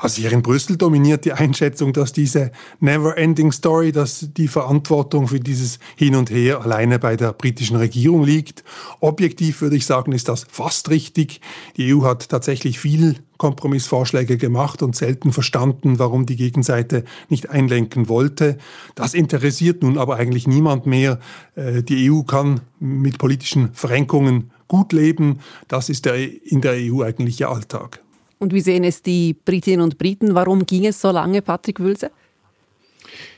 Also 0.04 0.22
hier 0.22 0.34
in 0.34 0.42
Brüssel 0.42 0.76
dominiert 0.76 1.24
die 1.24 1.32
Einschätzung, 1.32 1.94
dass 1.94 2.12
diese 2.12 2.52
Never-Ending 2.82 3.54
Story, 3.54 3.94
dass 3.94 4.28
die 4.34 4.50
Verantwortung 4.50 5.30
für 5.30 5.40
dieses 5.40 5.80
Hin 5.96 6.16
und 6.16 6.30
Her 6.30 6.60
alleine 6.60 7.00
bei 7.00 7.16
der 7.16 7.32
britischen 7.32 7.78
Regierung 7.78 8.26
liegt. 8.26 8.66
Objektiv 9.00 9.62
würde 9.62 9.78
ich 9.78 9.86
sagen, 9.86 10.12
ist 10.12 10.28
das 10.28 10.46
fast 10.50 10.90
richtig. 10.90 11.40
Die 11.78 11.96
EU 11.96 12.04
hat 12.04 12.28
tatsächlich 12.28 12.82
viel 12.82 13.16
Kompromissvorschläge 13.38 14.36
gemacht 14.36 14.84
und 14.84 14.94
selten 14.94 15.32
verstanden, 15.32 16.00
warum 16.00 16.26
die 16.26 16.36
Gegenseite 16.36 17.06
nicht 17.30 17.50
einlenken 17.50 18.10
wollte. 18.10 18.58
Das 18.96 19.14
interessiert 19.14 19.84
nun 19.84 19.98
aber 19.98 20.18
eigentlich 20.18 20.48
niemand 20.48 20.86
mehr. 20.86 21.18
Äh, 21.56 21.82
die 21.82 22.12
EU 22.12 22.24
kann 22.24 22.60
mit 22.82 23.20
politischen 23.20 23.74
Verrenkungen 23.74 24.52
gut 24.68 24.92
leben. 24.92 25.40
Das 25.70 25.88
ist 25.88 26.06
in 26.08 26.60
der 26.60 26.74
EU 26.74 27.04
eigentlich 27.04 27.40
ihr 27.40 27.50
Alltag. 27.50 28.03
Und 28.44 28.54
wie 28.54 28.60
sehen 28.60 28.84
es 28.84 29.02
die 29.02 29.34
Britinnen 29.34 29.80
und 29.80 29.98
Briten? 29.98 30.36
Warum 30.36 30.66
ging 30.66 30.86
es 30.86 31.00
so 31.00 31.12
lange, 31.12 31.42
Patrick 31.42 31.80
Wülse? 31.80 32.12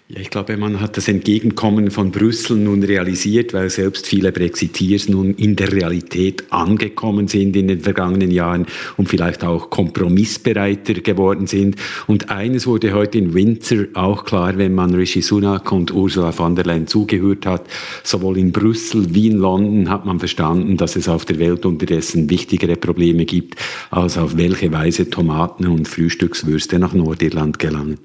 Ja, 0.08 0.20
ich 0.20 0.30
glaube, 0.30 0.56
man 0.56 0.82
hat 0.82 0.98
das 0.98 1.08
Entgegenkommen 1.08 1.90
von 1.90 2.12
Brüssel 2.12 2.58
nun 2.58 2.84
realisiert, 2.84 3.56
weil 3.56 3.72
selbst 3.72 4.06
viele 4.06 4.32
Brexiteers 4.32 5.10
nun 5.10 5.34
in 5.34 5.56
der 5.56 5.72
Realität 5.72 6.44
angekommen 6.52 7.28
sind 7.28 7.56
in 7.56 7.68
den 7.68 7.80
vergangenen 7.80 8.30
Jahren 8.30 8.68
und 8.98 9.10
vielleicht 9.10 9.44
auch 9.44 9.72
kompromissbereiter 9.72 10.94
geworden 11.02 11.48
sind. 11.48 11.78
Und 12.06 12.30
eines 12.30 12.68
wurde 12.68 12.94
heute 12.94 13.18
in 13.18 13.34
Windsor 13.34 13.86
auch 13.96 14.26
klar, 14.26 14.60
wenn 14.60 14.76
man 14.76 14.94
Rishi 14.94 15.24
Sunak 15.24 15.72
und 15.72 15.92
Ursula 15.92 16.32
von 16.32 16.56
der 16.56 16.66
Leyen 16.66 16.86
zugehört 16.86 17.48
hat, 17.48 17.66
sowohl 18.04 18.38
in 18.38 18.52
Brüssel 18.52 19.16
wie 19.16 19.26
in 19.26 19.38
London 19.38 19.90
hat 19.90 20.06
man 20.06 20.20
verstanden, 20.20 20.78
dass 20.78 20.96
es 20.96 21.10
auf 21.10 21.26
der 21.26 21.40
Welt 21.40 21.66
unterdessen 21.66 22.30
wichtigere 22.30 22.76
Probleme 22.76 23.26
gibt, 23.26 23.56
als 23.90 24.20
auf 24.20 24.38
welche 24.38 24.72
Weise 24.72 25.10
Tomaten 25.10 25.66
und 25.66 25.88
Frühstückswürste 25.88 26.78
nach 26.78 26.94
Nordirland 26.94 27.58
gelangen. 27.58 27.98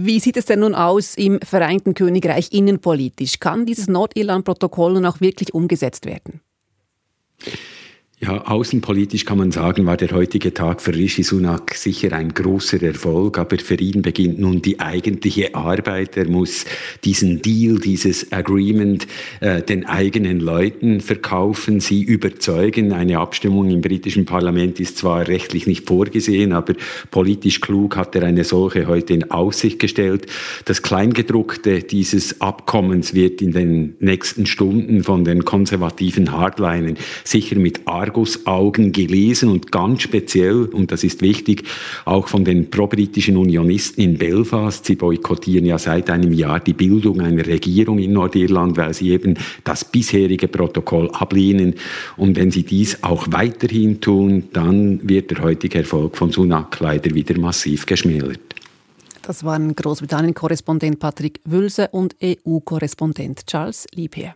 Wie 0.00 0.20
sieht 0.20 0.36
es 0.36 0.44
denn 0.44 0.60
nun 0.60 0.76
aus 0.76 1.16
im 1.16 1.40
Vereinten 1.40 1.92
Königreich 1.92 2.52
innenpolitisch? 2.52 3.40
Kann 3.40 3.66
dieses 3.66 3.88
Nordirland-Protokoll 3.88 4.92
nun 4.92 5.06
auch 5.06 5.20
wirklich 5.20 5.52
umgesetzt 5.52 6.06
werden? 6.06 6.40
Ja, 8.20 8.48
außenpolitisch 8.48 9.24
kann 9.24 9.38
man 9.38 9.52
sagen, 9.52 9.86
war 9.86 9.96
der 9.96 10.10
heutige 10.10 10.52
Tag 10.52 10.82
für 10.82 10.92
Rishi 10.92 11.22
Sunak 11.22 11.74
sicher 11.74 12.12
ein 12.12 12.34
großer 12.34 12.82
Erfolg, 12.82 13.38
aber 13.38 13.58
für 13.58 13.76
ihn 13.76 14.02
beginnt 14.02 14.40
nun 14.40 14.60
die 14.60 14.80
eigentliche 14.80 15.54
Arbeit. 15.54 16.16
Er 16.16 16.28
muss 16.28 16.64
diesen 17.04 17.42
Deal, 17.42 17.78
dieses 17.78 18.32
Agreement 18.32 19.06
äh, 19.38 19.62
den 19.62 19.86
eigenen 19.86 20.40
Leuten 20.40 21.00
verkaufen, 21.00 21.78
sie 21.78 22.02
überzeugen. 22.02 22.92
Eine 22.92 23.20
Abstimmung 23.20 23.70
im 23.70 23.82
britischen 23.82 24.26
Parlament 24.26 24.80
ist 24.80 24.98
zwar 24.98 25.28
rechtlich 25.28 25.68
nicht 25.68 25.86
vorgesehen, 25.86 26.52
aber 26.52 26.74
politisch 27.12 27.60
klug 27.60 27.96
hat 27.96 28.16
er 28.16 28.24
eine 28.24 28.42
solche 28.42 28.88
heute 28.88 29.14
in 29.14 29.30
Aussicht 29.30 29.78
gestellt. 29.78 30.26
Das 30.64 30.82
Kleingedruckte 30.82 31.84
dieses 31.84 32.40
Abkommens 32.40 33.14
wird 33.14 33.40
in 33.42 33.52
den 33.52 33.94
nächsten 34.00 34.44
Stunden 34.46 35.04
von 35.04 35.24
den 35.24 35.44
konservativen 35.44 36.32
Hardlinern 36.32 36.96
sicher 37.22 37.60
mit 37.60 37.86
Argusaugen 38.08 38.92
gelesen 38.92 39.50
und 39.50 39.70
ganz 39.70 40.02
speziell, 40.02 40.64
und 40.64 40.90
das 40.90 41.04
ist 41.04 41.20
wichtig, 41.20 41.64
auch 42.04 42.28
von 42.28 42.44
den 42.44 42.70
pro-britischen 42.70 43.36
Unionisten 43.36 44.02
in 44.02 44.18
Belfast. 44.18 44.84
Sie 44.84 44.96
boykottieren 44.96 45.66
ja 45.66 45.78
seit 45.78 46.10
einem 46.10 46.32
Jahr 46.32 46.60
die 46.60 46.72
Bildung 46.72 47.20
einer 47.20 47.46
Regierung 47.46 47.98
in 47.98 48.12
Nordirland, 48.12 48.76
weil 48.76 48.94
sie 48.94 49.10
eben 49.10 49.34
das 49.64 49.84
bisherige 49.84 50.48
Protokoll 50.48 51.10
ablehnen. 51.10 51.74
Und 52.16 52.36
wenn 52.36 52.50
sie 52.50 52.62
dies 52.62 53.02
auch 53.02 53.26
weiterhin 53.30 54.00
tun, 54.00 54.44
dann 54.52 55.06
wird 55.08 55.30
der 55.30 55.42
heutige 55.42 55.78
Erfolg 55.78 56.16
von 56.16 56.32
Sunak 56.32 56.80
leider 56.80 57.14
wieder 57.14 57.38
massiv 57.38 57.86
geschmälert. 57.86 58.40
Das 59.22 59.44
waren 59.44 59.76
Großbritannien-Korrespondent 59.76 60.98
Patrick 60.98 61.40
Wülse 61.44 61.88
und 61.88 62.16
EU-Korrespondent 62.22 63.46
Charles 63.46 63.86
Liebherr. 63.94 64.34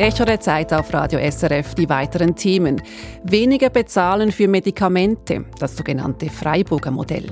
Echo 0.00 0.24
der 0.24 0.40
Zeit 0.40 0.72
auf 0.72 0.94
Radio 0.94 1.20
SRF 1.20 1.74
die 1.74 1.86
weiteren 1.90 2.34
Themen. 2.34 2.80
Weniger 3.22 3.68
bezahlen 3.68 4.32
für 4.32 4.48
Medikamente, 4.48 5.44
das 5.58 5.76
sogenannte 5.76 6.30
Freiburger 6.30 6.90
Modell. 6.90 7.30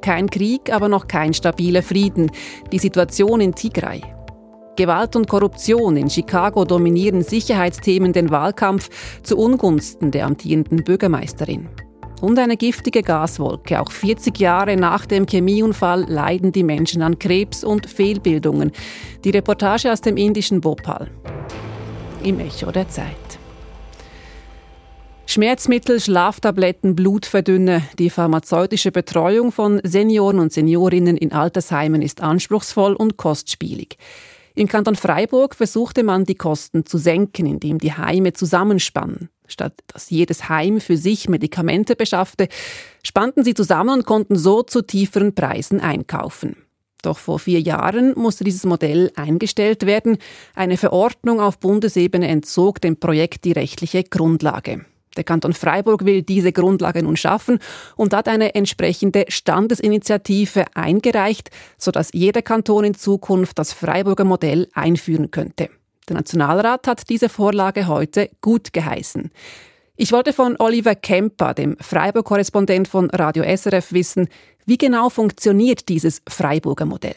Kein 0.00 0.30
Krieg, 0.30 0.72
aber 0.72 0.88
noch 0.88 1.08
kein 1.08 1.34
stabiler 1.34 1.82
Frieden. 1.82 2.30
Die 2.72 2.78
Situation 2.78 3.42
in 3.42 3.54
Tigray. 3.54 4.00
Gewalt 4.76 5.14
und 5.14 5.28
Korruption 5.28 5.98
in 5.98 6.08
Chicago 6.08 6.64
dominieren 6.64 7.20
Sicherheitsthemen 7.20 8.14
den 8.14 8.30
Wahlkampf 8.30 8.88
zu 9.22 9.36
Ungunsten 9.36 10.10
der 10.10 10.24
amtierenden 10.24 10.82
Bürgermeisterin. 10.82 11.68
Und 12.22 12.38
eine 12.38 12.56
giftige 12.56 13.02
Gaswolke. 13.02 13.78
Auch 13.78 13.92
40 13.92 14.38
Jahre 14.38 14.74
nach 14.76 15.04
dem 15.04 15.26
Chemieunfall 15.26 16.06
leiden 16.08 16.50
die 16.50 16.64
Menschen 16.64 17.02
an 17.02 17.18
Krebs 17.18 17.62
und 17.62 17.84
Fehlbildungen. 17.84 18.72
Die 19.22 19.30
Reportage 19.30 19.92
aus 19.92 20.00
dem 20.00 20.16
indischen 20.16 20.62
Bhopal 20.62 21.10
im 22.22 22.40
Echo 22.40 22.70
der 22.70 22.88
Zeit. 22.88 23.16
Schmerzmittel, 25.26 26.00
Schlaftabletten, 26.00 26.96
Blutverdünner. 26.96 27.82
Die 27.98 28.10
pharmazeutische 28.10 28.90
Betreuung 28.90 29.52
von 29.52 29.80
Senioren 29.84 30.40
und 30.40 30.52
Seniorinnen 30.52 31.16
in 31.16 31.32
Altersheimen 31.32 32.02
ist 32.02 32.20
anspruchsvoll 32.20 32.94
und 32.94 33.16
kostspielig. 33.16 33.96
Im 34.56 34.66
Kanton 34.66 34.96
Freiburg 34.96 35.54
versuchte 35.54 36.02
man, 36.02 36.24
die 36.24 36.34
Kosten 36.34 36.84
zu 36.84 36.98
senken, 36.98 37.46
indem 37.46 37.78
die 37.78 37.92
Heime 37.92 38.32
zusammenspannen. 38.32 39.28
Statt 39.46 39.74
dass 39.86 40.10
jedes 40.10 40.48
Heim 40.48 40.80
für 40.80 40.96
sich 40.96 41.28
Medikamente 41.28 41.94
beschaffte, 41.94 42.48
spannten 43.04 43.44
sie 43.44 43.54
zusammen 43.54 44.00
und 44.00 44.06
konnten 44.06 44.36
so 44.36 44.62
zu 44.62 44.82
tieferen 44.82 45.34
Preisen 45.34 45.80
einkaufen. 45.80 46.56
Doch 47.02 47.18
vor 47.18 47.38
vier 47.38 47.60
Jahren 47.60 48.12
musste 48.16 48.44
dieses 48.44 48.64
Modell 48.64 49.10
eingestellt 49.16 49.86
werden. 49.86 50.18
Eine 50.54 50.76
Verordnung 50.76 51.40
auf 51.40 51.58
Bundesebene 51.58 52.28
entzog 52.28 52.80
dem 52.80 52.96
Projekt 52.96 53.44
die 53.44 53.52
rechtliche 53.52 54.04
Grundlage. 54.04 54.84
Der 55.16 55.24
Kanton 55.24 55.54
Freiburg 55.54 56.04
will 56.04 56.22
diese 56.22 56.52
Grundlage 56.52 57.02
nun 57.02 57.16
schaffen 57.16 57.58
und 57.96 58.14
hat 58.14 58.28
eine 58.28 58.54
entsprechende 58.54 59.24
Standesinitiative 59.28 60.64
eingereicht, 60.74 61.50
sodass 61.78 62.10
jeder 62.12 62.42
Kanton 62.42 62.84
in 62.84 62.94
Zukunft 62.94 63.58
das 63.58 63.72
Freiburger 63.72 64.24
Modell 64.24 64.68
einführen 64.72 65.30
könnte. 65.30 65.68
Der 66.08 66.16
Nationalrat 66.16 66.86
hat 66.86 67.08
diese 67.08 67.28
Vorlage 67.28 67.88
heute 67.88 68.30
gut 68.40 68.72
geheißen. 68.72 69.30
Ich 70.02 70.12
wollte 70.12 70.32
von 70.32 70.56
Oliver 70.58 70.94
Kemper, 70.94 71.52
dem 71.52 71.76
Freiburg-Korrespondent 71.78 72.88
von 72.88 73.10
Radio 73.10 73.44
SRF, 73.44 73.92
wissen, 73.92 74.28
wie 74.66 74.78
genau 74.78 75.08
funktioniert 75.08 75.88
dieses 75.88 76.22
Freiburger 76.28 76.86
Modell? 76.86 77.16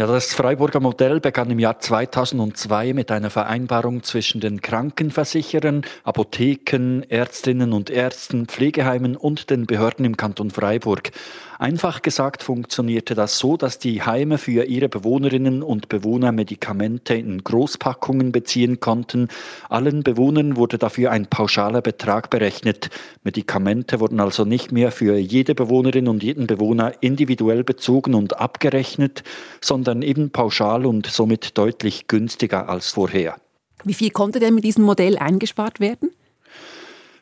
Ja, 0.00 0.06
das 0.06 0.32
Freiburger 0.32 0.80
Modell 0.80 1.20
begann 1.20 1.50
im 1.50 1.58
Jahr 1.58 1.78
2002 1.78 2.94
mit 2.94 3.10
einer 3.10 3.28
Vereinbarung 3.28 4.02
zwischen 4.02 4.40
den 4.40 4.62
Krankenversicherern, 4.62 5.82
Apotheken, 6.04 7.02
Ärztinnen 7.10 7.74
und 7.74 7.90
Ärzten, 7.90 8.46
Pflegeheimen 8.46 9.14
und 9.14 9.50
den 9.50 9.66
Behörden 9.66 10.06
im 10.06 10.16
Kanton 10.16 10.50
Freiburg. 10.50 11.10
Einfach 11.60 12.00
gesagt 12.00 12.42
funktionierte 12.42 13.14
das 13.14 13.38
so, 13.38 13.58
dass 13.58 13.78
die 13.78 14.00
Heime 14.00 14.38
für 14.38 14.64
ihre 14.64 14.88
Bewohnerinnen 14.88 15.62
und 15.62 15.90
Bewohner 15.90 16.32
Medikamente 16.32 17.12
in 17.12 17.44
Großpackungen 17.44 18.32
beziehen 18.32 18.80
konnten. 18.80 19.28
Allen 19.68 20.02
Bewohnern 20.02 20.56
wurde 20.56 20.78
dafür 20.78 21.10
ein 21.10 21.26
pauschaler 21.26 21.82
Betrag 21.82 22.30
berechnet. 22.30 22.88
Medikamente 23.24 24.00
wurden 24.00 24.20
also 24.20 24.46
nicht 24.46 24.72
mehr 24.72 24.90
für 24.90 25.18
jede 25.18 25.54
Bewohnerin 25.54 26.08
und 26.08 26.22
jeden 26.22 26.46
Bewohner 26.46 26.94
individuell 27.02 27.62
bezogen 27.62 28.14
und 28.14 28.40
abgerechnet, 28.40 29.22
sondern 29.60 30.00
eben 30.00 30.30
pauschal 30.30 30.86
und 30.86 31.08
somit 31.08 31.58
deutlich 31.58 32.08
günstiger 32.08 32.70
als 32.70 32.92
vorher. 32.92 33.36
Wie 33.84 33.92
viel 33.92 34.12
konnte 34.12 34.40
denn 34.40 34.54
mit 34.54 34.64
diesem 34.64 34.84
Modell 34.84 35.18
eingespart 35.18 35.78
werden? 35.78 36.08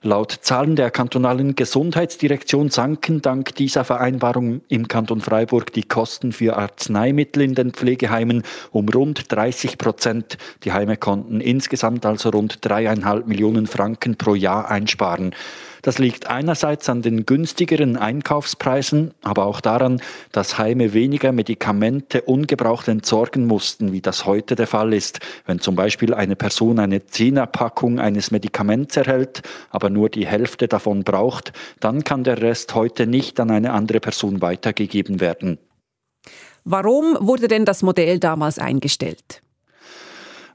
Laut 0.02 0.30
Zahlen 0.42 0.76
der 0.76 0.92
kantonalen 0.92 1.56
Gesundheitsdirektion 1.56 2.70
sanken 2.70 3.20
dank 3.20 3.56
dieser 3.56 3.82
Vereinbarung 3.82 4.60
im 4.68 4.86
Kanton 4.86 5.20
Freiburg 5.20 5.72
die 5.72 5.82
Kosten 5.82 6.30
für 6.30 6.56
Arzneimittel 6.56 7.42
in 7.42 7.56
den 7.56 7.72
Pflegeheimen 7.72 8.44
um 8.70 8.88
rund 8.88 9.32
30 9.32 9.76
Prozent. 9.76 10.38
Die 10.62 10.72
Heime 10.72 10.96
konnten 10.96 11.40
insgesamt 11.40 12.06
also 12.06 12.30
rund 12.30 12.58
dreieinhalb 12.64 13.26
Millionen 13.26 13.66
Franken 13.66 14.16
pro 14.16 14.36
Jahr 14.36 14.70
einsparen. 14.70 15.34
Das 15.82 15.98
liegt 15.98 16.28
einerseits 16.28 16.88
an 16.88 17.02
den 17.02 17.26
günstigeren 17.26 17.96
Einkaufspreisen, 17.96 19.14
aber 19.22 19.46
auch 19.46 19.60
daran, 19.60 20.00
dass 20.32 20.58
Heime 20.58 20.92
weniger 20.92 21.32
Medikamente 21.32 22.22
ungebraucht 22.22 22.88
entsorgen 22.88 23.46
mussten, 23.46 23.92
wie 23.92 24.00
das 24.00 24.26
heute 24.26 24.56
der 24.56 24.66
Fall 24.66 24.92
ist. 24.92 25.20
Wenn 25.46 25.60
zum 25.60 25.76
Beispiel 25.76 26.14
eine 26.14 26.36
Person 26.36 26.78
eine 26.78 27.06
Zehnerpackung 27.06 27.98
eines 27.98 28.30
Medikaments 28.30 28.96
erhält, 28.96 29.42
aber 29.70 29.90
nur 29.90 30.08
die 30.08 30.26
Hälfte 30.26 30.68
davon 30.68 31.04
braucht, 31.04 31.52
dann 31.80 32.04
kann 32.04 32.24
der 32.24 32.42
Rest 32.42 32.74
heute 32.74 33.06
nicht 33.06 33.40
an 33.40 33.50
eine 33.50 33.72
andere 33.72 34.00
Person 34.00 34.42
weitergegeben 34.42 35.20
werden. 35.20 35.58
Warum 36.64 37.16
wurde 37.20 37.48
denn 37.48 37.64
das 37.64 37.82
Modell 37.82 38.18
damals 38.18 38.58
eingestellt? 38.58 39.42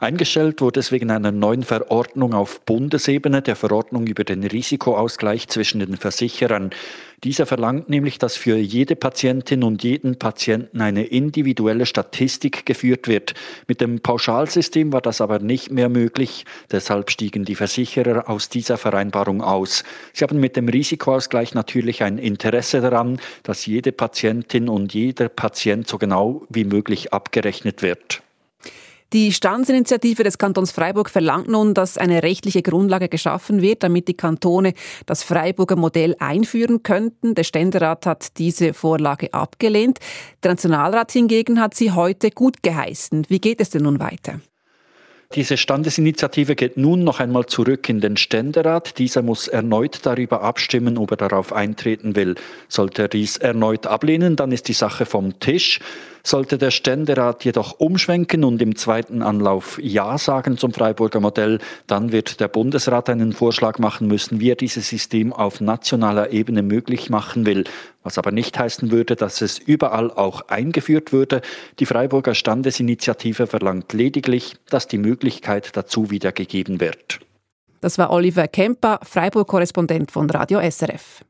Eingestellt 0.04 0.60
wurde 0.60 0.82
es 0.82 0.92
wegen 0.92 1.12
einer 1.12 1.32
neuen 1.32 1.64
Verordnung 1.64 2.34
auf 2.34 2.60
Bundesebene, 2.66 3.42
der 3.42 3.56
Verordnung 3.56 4.06
über 4.06 4.26
den 4.26 4.44
Risikoausgleich 4.44 5.48
zwischen 5.48 5.80
den 5.80 5.96
Versicherern. 5.96 6.72
Dieser 7.24 7.46
verlangt 7.46 7.88
nämlich, 7.88 8.20
dass 8.20 8.36
für 8.36 8.58
jede 8.58 8.98
Patientin 8.98 9.64
und 9.64 9.82
jeden 9.82 10.20
Patienten 10.20 10.82
eine 10.82 11.06
individuelle 11.06 11.86
Statistik 11.86 12.66
geführt 12.66 13.08
wird. 13.08 13.34
Mit 13.70 13.80
dem 13.80 14.02
Pauschalsystem 14.02 14.92
war 14.92 15.00
das 15.00 15.22
aber 15.22 15.40
nicht 15.40 15.72
mehr 15.72 15.88
möglich. 15.88 16.44
Deshalb 16.70 17.10
stiegen 17.10 17.46
die 17.46 17.56
Versicherer 17.56 18.30
aus 18.30 18.50
dieser 18.50 18.78
Vereinbarung 18.78 19.42
aus. 19.42 19.86
Sie 20.12 20.26
haben 20.26 20.42
mit 20.42 20.58
dem 20.58 20.68
Risikoausgleich 20.68 21.54
natürlich 21.54 22.04
ein 22.04 22.18
Interesse 22.18 22.82
daran, 22.82 23.22
dass 23.44 23.66
jede 23.66 23.94
Patientin 23.94 24.68
und 24.68 24.94
jeder 24.94 25.30
Patient 25.30 25.88
so 25.88 25.98
genau 25.98 26.46
wie 26.50 26.66
möglich 26.66 27.14
abgerechnet 27.14 27.82
wird. 27.82 28.23
Die 29.14 29.32
Standesinitiative 29.32 30.24
des 30.24 30.40
Kantons 30.40 30.72
Freiburg 30.72 31.08
verlangt 31.08 31.48
nun, 31.48 31.76
dass 31.76 32.00
eine 32.00 32.24
rechtliche 32.24 32.64
Grundlage 32.64 33.10
geschaffen 33.10 33.62
wird, 33.62 33.84
damit 33.84 34.08
die 34.08 34.16
Kantone 34.16 34.74
das 35.06 35.22
Freiburger 35.22 35.76
Modell 35.76 36.16
einführen 36.18 36.82
könnten. 36.82 37.36
Der 37.36 37.44
Ständerat 37.44 38.08
hat 38.08 38.40
diese 38.40 38.74
Vorlage 38.74 39.32
abgelehnt. 39.32 40.00
Der 40.42 40.52
Nationalrat 40.54 41.12
hingegen 41.12 41.62
hat 41.62 41.76
sie 41.76 41.92
heute 41.92 42.32
gut 42.32 42.64
geheißen. 42.64 43.26
Wie 43.30 43.40
geht 43.40 43.62
es 43.62 43.70
denn 43.70 43.84
nun 43.84 44.00
weiter? 44.00 44.40
Diese 45.36 45.58
Standesinitiative 45.58 46.56
geht 46.56 46.78
nun 46.78 47.04
noch 47.04 47.20
einmal 47.20 47.46
zurück 47.46 47.90
in 47.90 48.02
den 48.02 48.18
Ständerat. 48.18 48.98
Dieser 48.98 49.22
muss 49.22 49.48
erneut 49.48 50.00
darüber 50.04 50.42
abstimmen, 50.42 50.98
ob 50.98 51.12
er 51.12 51.18
darauf 51.18 51.54
eintreten 51.54 52.16
will. 52.16 52.36
Sollte 52.68 53.04
er 53.04 53.08
dies 53.10 53.38
erneut 53.38 53.86
ablehnen, 53.86 54.36
dann 54.36 54.52
ist 54.52 54.68
die 54.68 54.74
Sache 54.74 55.06
vom 55.06 55.40
Tisch. 55.40 55.80
Sollte 56.26 56.58
der 56.58 56.72
Ständerat 56.72 57.44
jedoch 57.44 57.82
umschwenken 57.82 58.46
und 58.46 58.62
im 58.62 58.78
zweiten 58.78 59.22
Anlauf 59.22 59.78
Ja 59.84 60.18
sagen 60.18 60.58
zum 60.58 60.72
Freiburger 60.72 61.20
Modell, 61.20 61.60
dann 61.86 62.14
wird 62.14 62.40
der 62.40 62.48
Bundesrat 62.48 63.10
einen 63.10 63.34
Vorschlag 63.34 63.78
machen 63.78 64.08
müssen, 64.08 64.40
wie 64.40 64.50
er 64.50 64.56
dieses 64.56 64.88
System 64.88 65.34
auf 65.34 65.60
nationaler 65.60 66.32
Ebene 66.32 66.64
möglich 66.64 67.10
machen 67.10 67.46
will. 67.46 67.66
Was 68.04 68.18
aber 68.18 68.32
nicht 68.32 68.58
heißen 68.58 68.90
würde, 68.90 69.18
dass 69.18 69.42
es 69.42 69.60
überall 69.60 70.12
auch 70.12 70.48
eingeführt 70.48 71.12
würde. 71.12 71.42
Die 71.80 71.86
Freiburger 71.86 72.36
Standesinitiative 72.36 73.46
verlangt 73.46 73.92
lediglich, 73.92 74.56
dass 74.70 74.88
die 74.88 75.00
Möglichkeit 75.00 75.76
dazu 75.76 76.10
wiedergegeben 76.10 76.80
wird. 76.80 77.20
Das 77.82 77.98
war 77.98 78.12
Oliver 78.12 78.48
Kemper, 78.48 79.02
Freiburg-Korrespondent 79.04 80.10
von 80.10 80.30
Radio 80.30 80.62
SRF. 80.62 81.26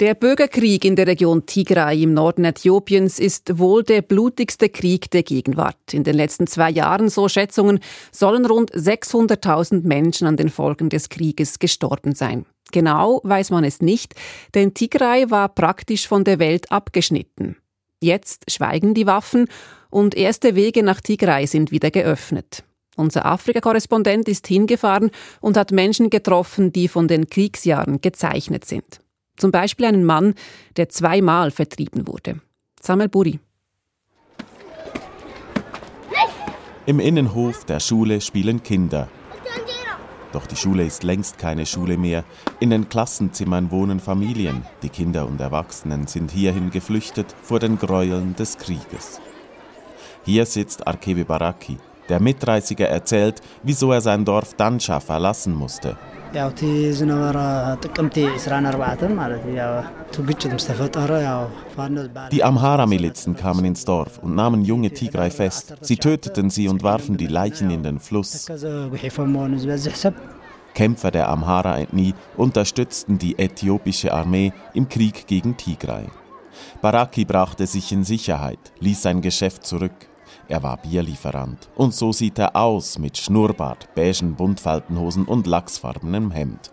Der 0.00 0.14
Bürgerkrieg 0.14 0.84
in 0.84 0.94
der 0.94 1.08
Region 1.08 1.44
Tigray 1.44 2.04
im 2.04 2.14
Norden 2.14 2.44
Äthiopiens 2.44 3.18
ist 3.18 3.58
wohl 3.58 3.82
der 3.82 4.00
blutigste 4.00 4.68
Krieg 4.68 5.10
der 5.10 5.24
Gegenwart. 5.24 5.92
In 5.92 6.04
den 6.04 6.14
letzten 6.14 6.46
zwei 6.46 6.70
Jahren, 6.70 7.08
so 7.08 7.28
Schätzungen, 7.28 7.80
sollen 8.12 8.46
rund 8.46 8.70
600.000 8.70 9.84
Menschen 9.84 10.28
an 10.28 10.36
den 10.36 10.50
Folgen 10.50 10.88
des 10.88 11.08
Krieges 11.08 11.58
gestorben 11.58 12.14
sein. 12.14 12.46
Genau 12.70 13.20
weiß 13.24 13.50
man 13.50 13.64
es 13.64 13.80
nicht, 13.80 14.14
denn 14.54 14.72
Tigray 14.72 15.32
war 15.32 15.48
praktisch 15.48 16.06
von 16.06 16.22
der 16.22 16.38
Welt 16.38 16.70
abgeschnitten. 16.70 17.56
Jetzt 18.00 18.48
schweigen 18.48 18.94
die 18.94 19.08
Waffen 19.08 19.48
und 19.90 20.14
erste 20.14 20.54
Wege 20.54 20.84
nach 20.84 21.00
Tigray 21.00 21.48
sind 21.48 21.72
wieder 21.72 21.90
geöffnet. 21.90 22.62
Unser 22.94 23.26
Afrika-Korrespondent 23.26 24.28
ist 24.28 24.46
hingefahren 24.46 25.10
und 25.40 25.56
hat 25.56 25.72
Menschen 25.72 26.08
getroffen, 26.08 26.72
die 26.72 26.86
von 26.86 27.08
den 27.08 27.28
Kriegsjahren 27.28 28.00
gezeichnet 28.00 28.64
sind. 28.64 29.00
Zum 29.38 29.50
Beispiel 29.52 29.86
einen 29.86 30.04
Mann, 30.04 30.34
der 30.76 30.88
zweimal 30.88 31.50
vertrieben 31.50 32.06
wurde. 32.06 32.40
Samuel 32.80 33.08
Buri. 33.08 33.40
Im 36.86 37.00
Innenhof 37.00 37.64
der 37.64 37.80
Schule 37.80 38.20
spielen 38.20 38.62
Kinder. 38.62 39.08
Doch 40.32 40.46
die 40.46 40.56
Schule 40.56 40.84
ist 40.84 41.04
längst 41.04 41.38
keine 41.38 41.64
Schule 41.64 41.96
mehr. 41.96 42.24
In 42.60 42.70
den 42.70 42.88
Klassenzimmern 42.88 43.70
wohnen 43.70 44.00
Familien. 44.00 44.64
Die 44.82 44.88
Kinder 44.88 45.26
und 45.26 45.40
Erwachsenen 45.40 46.06
sind 46.06 46.30
hierhin 46.30 46.70
geflüchtet 46.70 47.34
vor 47.42 47.58
den 47.58 47.78
Gräueln 47.78 48.36
des 48.36 48.58
Krieges. 48.58 49.20
Hier 50.24 50.44
sitzt 50.44 50.86
Arkebe 50.86 51.24
Baraki. 51.24 51.78
Der 52.08 52.20
Mitreißiger 52.20 52.88
erzählt, 52.88 53.40
wieso 53.62 53.92
er 53.92 54.00
sein 54.00 54.24
Dorf 54.24 54.54
Danscha 54.54 55.00
verlassen 55.00 55.54
musste. 55.54 55.96
ያው 56.37 56.47
እቲ 56.51 56.61
ዝነበረ 56.99 57.37
ጥቅምቲ 57.83 58.15
24 58.43 59.09
ማለት 59.19 59.41
እዩ 59.49 59.55
ያው 59.61 59.73
እቲ 60.05 60.23
ግጭት 60.29 60.51
ምስ 60.57 60.65
ተፈጠረ 60.69 61.11
ያው 61.29 61.41
Die 62.33 62.43
Amhara-Milizen 62.49 63.33
kamen 63.41 63.65
ins 63.69 63.83
Dorf 63.89 64.13
und 64.23 64.33
nahmen 64.39 64.61
junge 64.69 64.89
Tigray 64.97 65.31
fest. 65.39 65.65
Sie 65.87 65.97
töteten 66.05 66.47
sie 66.55 66.65
und 66.71 66.83
warfen 66.89 67.15
die 67.21 67.31
Leichen 67.37 67.69
in 67.75 67.81
den 67.87 67.97
Fluss. 68.07 68.31
Kämpfer 70.79 71.11
der 71.17 71.25
Amhara-Ethnie 71.35 72.13
unterstützten 72.45 73.17
die 73.23 73.33
äthiopische 73.45 74.09
Armee 74.19 74.49
im 74.79 74.87
Krieg 74.93 75.17
gegen 75.33 75.53
Tigray. 75.63 76.07
Baraki 76.83 77.25
brachte 77.25 77.67
sich 77.75 77.91
in 77.97 78.03
Sicherheit, 78.03 78.63
ließ 78.85 79.01
sein 79.01 79.21
Geschäft 79.21 79.65
zurück. 79.71 79.97
Er 80.48 80.62
war 80.62 80.78
Bierlieferant. 80.78 81.68
Und 81.76 81.94
so 81.94 82.10
sieht 82.12 82.38
er 82.38 82.56
aus 82.56 82.98
mit 82.98 83.18
Schnurrbart, 83.18 83.94
beigen 83.94 84.34
Buntfaltenhosen 84.34 85.26
und 85.26 85.46
lachsfarbenem 85.46 86.30
Hemd. 86.30 86.72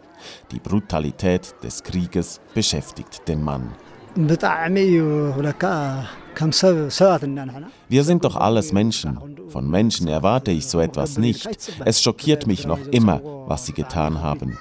Die 0.52 0.60
Brutalität 0.60 1.54
des 1.62 1.84
Krieges 1.84 2.40
beschäftigt 2.54 3.28
den 3.28 3.44
Mann. 3.44 3.74
Wir 7.90 8.04
sind 8.06 8.24
doch 8.24 8.38
alles 8.38 8.72
Menschen. 8.72 9.20
Von 9.50 9.70
Menschen 9.70 10.08
erwarte 10.08 10.52
ich 10.52 10.68
so 10.68 10.80
etwas 10.80 11.18
nicht. 11.18 11.48
Es 11.84 12.02
schockiert 12.02 12.48
mich 12.48 12.66
noch 12.66 12.80
immer, 12.92 13.22
was 13.48 13.66
sie 13.66 13.74
getan 13.74 14.22
haben. 14.22 14.58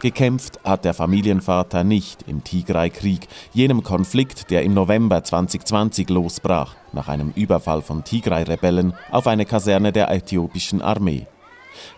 Gekämpft 0.00 0.58
hat 0.64 0.86
der 0.86 0.94
Familienvater 0.94 1.84
nicht 1.84 2.24
im 2.26 2.42
Tigray-Krieg, 2.42 3.28
jenem 3.52 3.82
Konflikt, 3.82 4.50
der 4.50 4.62
im 4.62 4.72
November 4.72 5.22
2020 5.22 6.08
losbrach, 6.08 6.74
nach 6.94 7.08
einem 7.08 7.32
Überfall 7.36 7.82
von 7.82 8.02
Tigray-Rebellen 8.02 8.94
auf 9.10 9.26
eine 9.26 9.44
Kaserne 9.44 9.92
der 9.92 10.10
äthiopischen 10.10 10.80
Armee. 10.80 11.26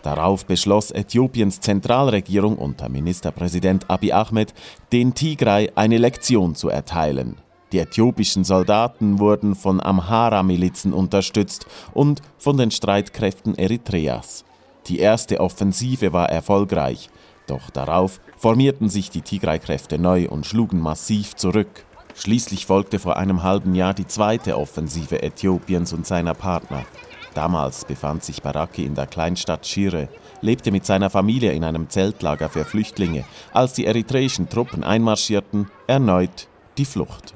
Darauf 0.01 0.45
beschloss 0.45 0.91
Äthiopiens 0.91 1.61
Zentralregierung 1.61 2.57
unter 2.57 2.89
Ministerpräsident 2.89 3.89
Abiy 3.89 4.11
Ahmed, 4.11 4.53
den 4.91 5.13
Tigray 5.13 5.71
eine 5.75 5.97
Lektion 5.97 6.55
zu 6.55 6.67
erteilen. 6.67 7.37
Die 7.71 7.79
äthiopischen 7.79 8.43
Soldaten 8.43 9.19
wurden 9.19 9.55
von 9.55 9.81
Amhara-Milizen 9.81 10.91
unterstützt 10.91 11.67
und 11.93 12.21
von 12.37 12.57
den 12.57 12.69
Streitkräften 12.69 13.55
Eritreas. 13.55 14.43
Die 14.87 14.99
erste 14.99 15.39
Offensive 15.39 16.11
war 16.11 16.29
erfolgreich, 16.29 17.09
doch 17.47 17.69
darauf 17.69 18.19
formierten 18.37 18.89
sich 18.89 19.09
die 19.09 19.21
Tigray-Kräfte 19.21 19.99
neu 19.99 20.27
und 20.29 20.45
schlugen 20.45 20.79
massiv 20.79 21.35
zurück. 21.35 21.85
Schließlich 22.15 22.65
folgte 22.65 22.99
vor 22.99 23.17
einem 23.17 23.43
halben 23.43 23.75
Jahr 23.75 23.93
die 23.93 24.07
zweite 24.07 24.57
Offensive 24.57 25.21
Äthiopiens 25.21 25.93
und 25.93 26.05
seiner 26.05 26.33
Partner. 26.33 26.85
Damals 27.33 27.85
befand 27.85 28.23
sich 28.23 28.43
Baraki 28.43 28.85
in 28.85 28.93
der 28.93 29.07
Kleinstadt 29.07 29.65
Shire, 29.65 30.07
lebte 30.41 30.71
mit 30.71 30.85
seiner 30.85 31.09
Familie 31.09 31.53
in 31.53 31.63
einem 31.63 31.89
Zeltlager 31.89 32.49
für 32.49 32.63
Flüchtlinge, 32.63 33.25
als 33.53 33.73
die 33.73 33.85
eritreischen 33.85 34.49
Truppen 34.49 34.83
einmarschierten, 34.83 35.69
erneut 35.87 36.47
die 36.77 36.85
Flucht. 36.85 37.33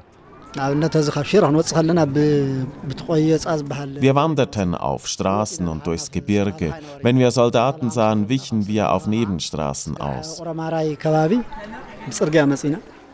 Wir 3.99 4.15
wanderten 4.15 4.75
auf 4.75 5.07
Straßen 5.07 5.67
und 5.67 5.87
durchs 5.87 6.11
Gebirge. 6.11 6.73
Wenn 7.01 7.17
wir 7.19 7.31
Soldaten 7.31 7.89
sahen, 7.89 8.29
wichen 8.29 8.67
wir 8.67 8.91
auf 8.91 9.07
Nebenstraßen 9.07 9.97
aus. 9.97 10.41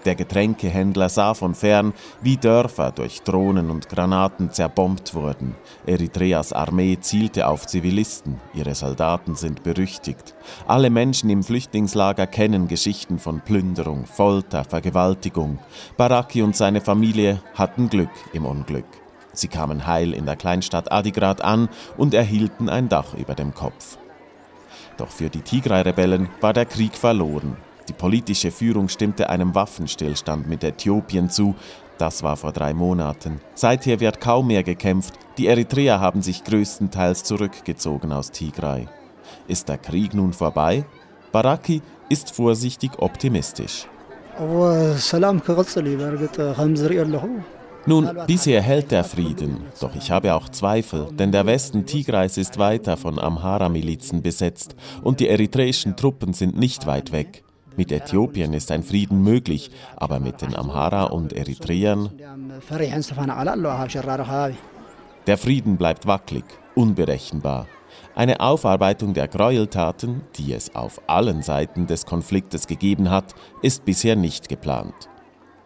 Der 0.06 0.16
Getränkehändler 0.16 1.08
sah 1.08 1.34
von 1.34 1.56
fern, 1.56 1.94
wie 2.22 2.38
Dörfer 2.38 2.92
durch 2.92 3.22
Drohnen 3.22 3.70
und 3.70 3.88
Granaten 3.88 4.52
zerbombt 4.52 5.14
wurden. 5.14 5.56
Eritreas 5.86 6.52
Armee 6.52 6.98
zielte 7.00 7.48
auf 7.48 7.66
Zivilisten, 7.68 8.40
ihre 8.54 8.76
Soldaten 8.76 9.36
sind 9.36 9.64
berüchtigt. 9.64 10.36
Alle 10.68 10.90
Menschen 10.90 11.30
im 11.30 11.44
Flüchtlingslager 11.44 12.28
kennen 12.28 12.68
Geschichten 12.68 13.18
von 13.18 13.40
Plünderung, 13.42 14.06
Folter, 14.06 14.66
Vergewaltigung. 14.66 15.60
Baraki 15.96 16.42
und 16.42 16.56
seine 16.56 16.82
Familie 16.82 17.42
hatten 17.54 17.90
Glück 17.90 18.12
im 18.34 18.46
Unglück. 18.46 18.86
Sie 19.32 19.48
kamen 19.48 19.88
heil 19.88 20.14
in 20.14 20.26
der 20.26 20.36
Kleinstadt 20.36 20.92
Adigrat 20.92 21.42
an 21.42 21.70
und 21.98 22.14
erhielten 22.14 22.70
ein 22.70 22.90
Dach 22.90 23.14
über 23.16 23.36
dem 23.36 23.54
Kopf. 23.54 23.98
Doch 24.98 25.10
für 25.10 25.30
die 25.30 25.42
Tigray-Rebellen 25.42 26.30
war 26.40 26.54
der 26.54 26.66
Krieg 26.66 26.96
verloren. 26.96 27.58
Die 27.88 27.94
politische 27.94 28.52
Führung 28.52 28.90
stimmte 28.90 29.30
einem 29.30 29.56
Waffenstillstand 29.56 30.48
mit 30.48 30.64
Äthiopien 30.64 31.30
zu. 31.30 31.56
Das 31.98 32.24
war 32.24 32.38
vor 32.38 32.52
drei 32.52 32.74
Monaten. 32.74 33.40
Seither 33.56 34.00
wird 34.00 34.22
kaum 34.22 34.48
mehr 34.48 34.64
gekämpft. 34.64 35.14
Die 35.38 35.48
Eritreer 35.48 36.00
haben 36.00 36.22
sich 36.22 36.44
größtenteils 36.44 37.24
zurückgezogen 37.24 38.12
aus 38.12 38.32
Tigray. 38.32 38.88
Ist 39.48 39.70
der 39.70 39.78
Krieg 39.78 40.14
nun 40.14 40.34
vorbei? 40.34 40.86
Baraki 41.32 41.82
ist 42.10 42.32
vorsichtig 42.36 42.92
optimistisch. 43.00 43.88
Nun, 47.86 48.10
bisher 48.28 48.62
hält 48.62 48.92
der 48.92 49.04
Frieden, 49.04 49.58
doch 49.82 49.94
ich 49.94 50.10
habe 50.10 50.34
auch 50.34 50.48
Zweifel, 50.48 51.08
denn 51.12 51.34
der 51.34 51.46
Westen 51.46 51.86
Tigrays 51.86 52.38
ist 52.38 52.58
weiter 52.58 52.96
von 52.96 53.20
Amhara-Milizen 53.20 54.22
besetzt 54.22 54.76
und 55.02 55.20
die 55.20 55.28
eritreischen 55.28 55.98
Truppen 55.98 56.34
sind 56.34 56.58
nicht 56.58 56.88
weit 56.88 57.12
weg. 57.12 57.44
Mit 57.76 57.92
Äthiopien 57.92 58.54
ist 58.54 58.72
ein 58.72 58.84
Frieden 58.84 59.24
möglich, 59.24 59.72
aber 59.96 60.20
mit 60.20 60.42
den 60.42 60.56
Amhara 60.56 61.04
und 61.06 61.34
Eritreern. 61.34 62.10
Der 65.26 65.38
Frieden 65.38 65.78
bleibt 65.78 66.06
wackelig, 66.06 66.46
unberechenbar. 66.76 67.68
Eine 68.16 68.42
Aufarbeitung 68.42 69.14
der 69.14 69.28
Gräueltaten, 69.28 70.22
die 70.36 70.54
es 70.54 70.76
auf 70.76 71.02
allen 71.08 71.42
Seiten 71.42 71.88
des 71.88 72.06
Konfliktes 72.06 72.68
gegeben 72.68 73.10
hat, 73.10 73.34
ist 73.62 73.86
bisher 73.86 74.16
nicht 74.16 74.50
geplant. 74.50 75.10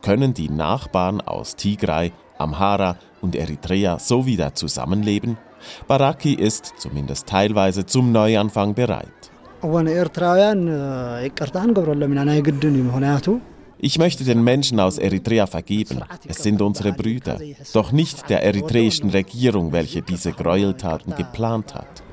Können 0.02 0.34
die 0.34 0.50
Nachbarn 0.50 1.20
aus 1.20 1.56
Tigray, 1.56 2.14
Amhara 2.38 2.98
und 3.22 3.36
Eritrea 3.36 4.00
so 4.00 4.26
wieder 4.26 4.54
zusammenleben? 4.54 5.38
Baraki 5.88 6.34
ist, 6.34 6.74
zumindest 6.78 7.28
teilweise, 7.28 7.86
zum 7.86 8.12
Neuanfang 8.12 8.76
bereit. 8.76 9.08
Ich 13.80 14.00
möchte 14.00 14.24
den 14.24 14.44
Menschen 14.44 14.80
aus 14.80 14.98
Eritrea 14.98 15.46
vergeben. 15.48 16.02
Es 16.28 16.44
sind 16.44 16.62
unsere 16.62 16.94
Brüder. 16.94 17.40
Doch 17.74 17.92
nicht 17.92 18.30
der 18.30 18.44
eritreischen 18.44 19.10
Regierung, 19.10 19.72
welche 19.72 20.02
diese 20.02 20.32
Gräueltaten 20.32 21.16
geplant 21.16 21.76
hat. 21.76 22.04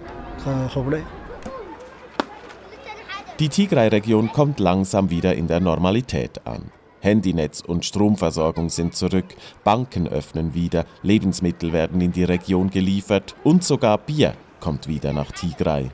Die 3.39 3.49
Tigray-Region 3.49 4.31
kommt 4.33 4.61
langsam 4.61 5.11
wieder 5.11 5.35
in 5.35 5.49
der 5.49 5.61
Normalität 5.61 6.47
an. 6.47 6.71
Handynetz 7.01 7.61
und 7.61 7.85
Stromversorgung 7.85 8.71
sind 8.71 8.95
zurück, 8.95 9.27
Banken 9.63 10.09
öffnen 10.09 10.55
wieder, 10.55 10.87
Lebensmittel 11.03 11.73
werden 11.73 12.01
in 12.01 12.13
die 12.13 12.25
Region 12.25 12.71
geliefert 12.71 13.35
und 13.45 13.63
sogar 13.65 13.99
Bier 13.99 14.35
kommt 14.61 14.89
wieder 14.89 15.13
nach 15.13 15.31
Tigray. 15.31 15.91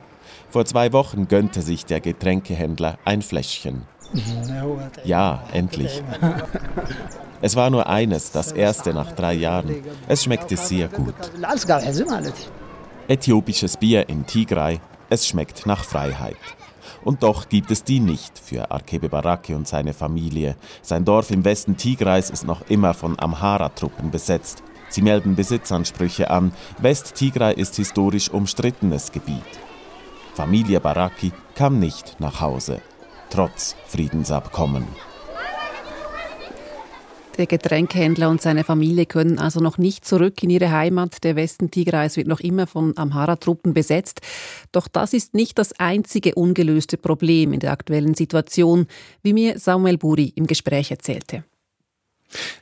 Vor 0.51 0.65
zwei 0.65 0.91
Wochen 0.91 1.27
gönnte 1.27 1.61
sich 1.61 1.85
der 1.85 2.01
Getränkehändler 2.01 2.97
ein 3.05 3.21
Fläschchen. 3.21 3.83
Ja, 5.03 5.43
endlich. 5.53 6.03
Es 7.43 7.55
war 7.55 7.71
nur 7.71 7.87
eines, 7.87 8.31
das 8.31 8.51
erste 8.51 8.93
nach 8.93 9.13
drei 9.13 9.33
Jahren. 9.33 9.83
Es 10.07 10.23
schmeckte 10.23 10.55
sehr 10.57 10.87
gut. 10.87 11.15
Äthiopisches 13.07 13.77
Bier 13.77 14.07
in 14.09 14.27
Tigray, 14.27 14.79
es 15.09 15.27
schmeckt 15.27 15.65
nach 15.65 15.83
Freiheit. 15.83 16.37
Und 17.03 17.23
doch 17.23 17.49
gibt 17.49 17.71
es 17.71 17.83
die 17.83 17.99
nicht 17.99 18.37
für 18.37 18.69
Arkebe 18.69 19.09
Barake 19.09 19.55
und 19.55 19.67
seine 19.67 19.93
Familie. 19.93 20.55
Sein 20.83 21.03
Dorf 21.03 21.31
im 21.31 21.43
Westen 21.43 21.77
Tigrays 21.77 22.29
ist 22.29 22.45
noch 22.45 22.61
immer 22.69 22.93
von 22.93 23.17
Amhara-Truppen 23.17 24.11
besetzt. 24.11 24.61
Sie 24.89 25.01
melden 25.01 25.35
Besitzansprüche 25.35 26.29
an. 26.29 26.53
West-Tigray 26.77 27.55
ist 27.55 27.75
historisch 27.77 28.29
umstrittenes 28.29 29.11
Gebiet. 29.11 29.41
Familie 30.41 30.79
Baraki 30.79 31.31
kam 31.53 31.77
nicht 31.77 32.19
nach 32.19 32.41
Hause, 32.41 32.81
trotz 33.29 33.75
Friedensabkommen. 33.85 34.87
Der 37.37 37.45
Getränkehändler 37.45 38.27
und 38.27 38.41
seine 38.41 38.63
Familie 38.63 39.05
können 39.05 39.37
also 39.37 39.59
noch 39.59 39.77
nicht 39.77 40.03
zurück 40.03 40.41
in 40.41 40.49
ihre 40.49 40.71
Heimat. 40.71 41.23
Der 41.23 41.35
Westen 41.35 41.69
Tigrais 41.69 42.17
wird 42.17 42.25
noch 42.25 42.39
immer 42.39 42.65
von 42.65 42.97
Amhara-Truppen 42.97 43.75
besetzt. 43.75 44.21
Doch 44.71 44.87
das 44.87 45.13
ist 45.13 45.35
nicht 45.35 45.59
das 45.59 45.73
einzige 45.73 46.33
ungelöste 46.33 46.97
Problem 46.97 47.53
in 47.53 47.59
der 47.59 47.71
aktuellen 47.71 48.15
Situation, 48.15 48.87
wie 49.21 49.33
mir 49.33 49.59
Samuel 49.59 49.99
Buri 49.99 50.33
im 50.35 50.47
Gespräch 50.47 50.89
erzählte. 50.89 51.43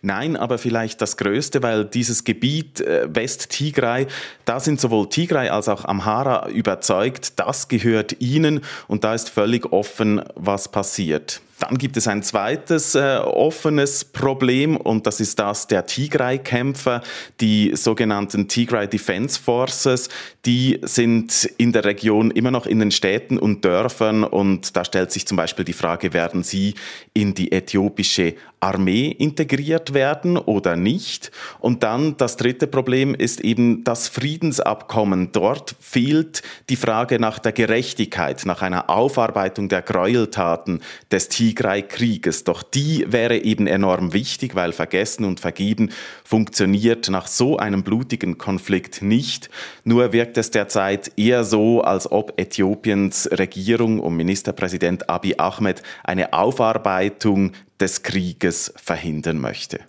Nein, 0.01 0.35
aber 0.35 0.57
vielleicht 0.57 1.01
das 1.01 1.17
Größte, 1.17 1.63
weil 1.63 1.85
dieses 1.85 2.23
Gebiet 2.23 2.81
äh, 2.81 3.07
West-Tigray, 3.13 4.07
da 4.45 4.59
sind 4.59 4.79
sowohl 4.79 5.09
Tigray 5.09 5.49
als 5.49 5.67
auch 5.67 5.85
Amhara 5.85 6.49
überzeugt, 6.49 7.39
das 7.39 7.67
gehört 7.67 8.21
ihnen 8.21 8.61
und 8.87 9.03
da 9.03 9.13
ist 9.13 9.29
völlig 9.29 9.71
offen, 9.71 10.21
was 10.35 10.69
passiert. 10.69 11.41
Dann 11.59 11.77
gibt 11.77 11.97
es 11.97 12.07
ein 12.07 12.23
zweites 12.23 12.95
äh, 12.95 13.17
offenes 13.17 14.05
Problem 14.05 14.77
und 14.77 15.05
das 15.05 15.19
ist 15.19 15.39
das 15.39 15.67
der 15.67 15.85
Tigray-Kämpfer, 15.85 17.01
die 17.41 17.75
sogenannten 17.75 18.47
Tigray 18.47 18.87
Defense 18.87 19.39
Forces. 19.39 20.07
Die 20.45 20.79
sind 20.83 21.45
in 21.57 21.73
der 21.73 21.83
Region 21.83 22.31
immer 22.31 22.51
noch 22.51 22.65
in 22.65 22.79
den 22.79 22.91
Städten 22.91 23.37
und 23.37 23.65
Dörfern 23.65 24.23
und 24.23 24.75
da 24.77 24.85
stellt 24.85 25.11
sich 25.11 25.27
zum 25.27 25.35
Beispiel 25.35 25.65
die 25.65 25.73
Frage, 25.73 26.13
werden 26.13 26.43
sie 26.43 26.75
in 27.13 27.33
die 27.33 27.51
äthiopische 27.51 28.35
Armee 28.61 29.09
integriert 29.09 29.93
werden 29.93 30.37
oder 30.37 30.77
nicht? 30.77 31.31
Und 31.59 31.83
dann 31.83 32.15
das 32.17 32.37
dritte 32.37 32.67
Problem 32.67 33.15
ist 33.15 33.41
eben 33.41 33.83
das 33.83 34.07
Friedensabkommen. 34.07 35.31
Dort 35.33 35.75
fehlt 35.79 36.41
die 36.69 36.75
Frage 36.77 37.19
nach 37.19 37.39
der 37.39 37.51
Gerechtigkeit, 37.51 38.45
nach 38.45 38.61
einer 38.61 38.89
Aufarbeitung 38.89 39.67
der 39.67 39.81
Gräueltaten 39.81 40.81
des 41.11 41.27
Tigray 41.29 41.48
Tigray-Krieges. 41.49 42.43
Doch 42.43 42.61
die 42.61 43.05
wäre 43.07 43.37
eben 43.37 43.65
enorm 43.65 44.13
wichtig, 44.13 44.55
weil 44.55 44.71
Vergessen 44.71 45.25
und 45.25 45.39
Vergeben 45.39 45.91
funktioniert 46.23 47.09
nach 47.09 47.27
so 47.27 47.57
einem 47.57 47.83
blutigen 47.83 48.37
Konflikt 48.37 49.01
nicht. 49.01 49.49
Nur 49.83 50.13
wirkt 50.13 50.37
es 50.37 50.51
derzeit 50.51 51.11
eher 51.17 51.43
so, 51.43 51.81
als 51.81 52.11
ob 52.11 52.39
Äthiopiens 52.39 53.27
Regierung 53.31 53.99
um 53.99 54.15
Ministerpräsident 54.15 55.09
Abiy 55.09 55.35
Ahmed 55.37 55.81
eine 56.03 56.33
Aufarbeitung 56.33 57.53
des 57.79 58.03
Krieges 58.03 58.71
verhindern 58.75 59.39
möchte. 59.39 59.79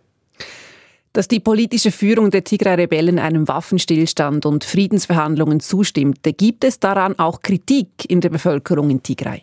Dass 1.12 1.26
die 1.26 1.40
politische 1.40 1.90
Führung 1.90 2.30
der 2.30 2.44
Tigray-Rebellen 2.44 3.18
einem 3.18 3.48
Waffenstillstand 3.48 4.46
und 4.46 4.62
Friedensverhandlungen 4.62 5.58
zustimmte, 5.58 6.32
gibt 6.32 6.62
es 6.62 6.78
daran 6.78 7.18
auch 7.18 7.42
Kritik 7.42 7.88
in 8.08 8.20
der 8.20 8.28
Bevölkerung 8.28 8.90
in 8.90 9.02
Tigray? 9.02 9.42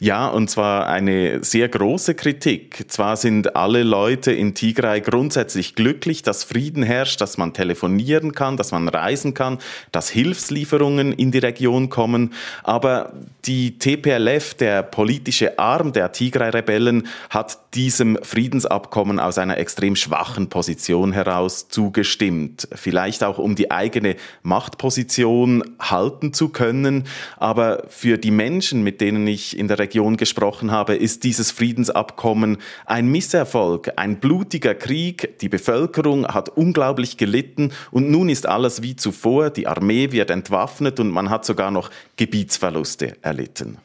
Ja, 0.00 0.28
und 0.28 0.48
zwar 0.48 0.86
eine 0.86 1.42
sehr 1.44 1.68
große 1.68 2.14
Kritik. 2.14 2.84
Zwar 2.88 3.16
sind 3.16 3.56
alle 3.56 3.82
Leute 3.82 4.32
in 4.32 4.54
Tigray 4.54 5.00
grundsätzlich 5.00 5.74
glücklich, 5.74 6.22
dass 6.22 6.44
Frieden 6.44 6.82
herrscht, 6.82 7.20
dass 7.20 7.38
man 7.38 7.52
telefonieren 7.52 8.32
kann, 8.32 8.56
dass 8.56 8.72
man 8.72 8.88
reisen 8.88 9.34
kann, 9.34 9.58
dass 9.92 10.08
Hilfslieferungen 10.10 11.12
in 11.12 11.30
die 11.30 11.38
Region 11.38 11.88
kommen, 11.88 12.32
aber 12.62 13.12
die 13.44 13.78
TPLF, 13.78 14.54
der 14.54 14.82
politische 14.82 15.58
Arm 15.58 15.92
der 15.92 16.12
Tigray-Rebellen, 16.12 17.06
hat 17.30 17.67
diesem 17.74 18.18
Friedensabkommen 18.22 19.20
aus 19.20 19.38
einer 19.38 19.58
extrem 19.58 19.94
schwachen 19.94 20.48
Position 20.48 21.12
heraus 21.12 21.68
zugestimmt. 21.68 22.68
Vielleicht 22.72 23.22
auch 23.22 23.38
um 23.38 23.56
die 23.56 23.70
eigene 23.70 24.16
Machtposition 24.42 25.62
halten 25.78 26.32
zu 26.32 26.48
können. 26.48 27.04
Aber 27.36 27.84
für 27.88 28.16
die 28.16 28.30
Menschen, 28.30 28.82
mit 28.82 29.00
denen 29.00 29.26
ich 29.26 29.58
in 29.58 29.68
der 29.68 29.78
Region 29.78 30.16
gesprochen 30.16 30.70
habe, 30.70 30.94
ist 30.94 31.24
dieses 31.24 31.50
Friedensabkommen 31.50 32.58
ein 32.86 33.08
Misserfolg, 33.08 33.92
ein 33.96 34.18
blutiger 34.18 34.74
Krieg. 34.74 35.38
Die 35.40 35.48
Bevölkerung 35.48 36.26
hat 36.26 36.48
unglaublich 36.48 37.16
gelitten 37.16 37.72
und 37.90 38.10
nun 38.10 38.28
ist 38.28 38.46
alles 38.46 38.82
wie 38.82 38.96
zuvor. 38.96 39.50
Die 39.50 39.66
Armee 39.66 40.10
wird 40.10 40.30
entwaffnet 40.30 41.00
und 41.00 41.10
man 41.10 41.28
hat 41.28 41.44
sogar 41.44 41.70
noch 41.70 41.90
Gebietsverluste 42.16 43.16
erlitten. 43.22 43.78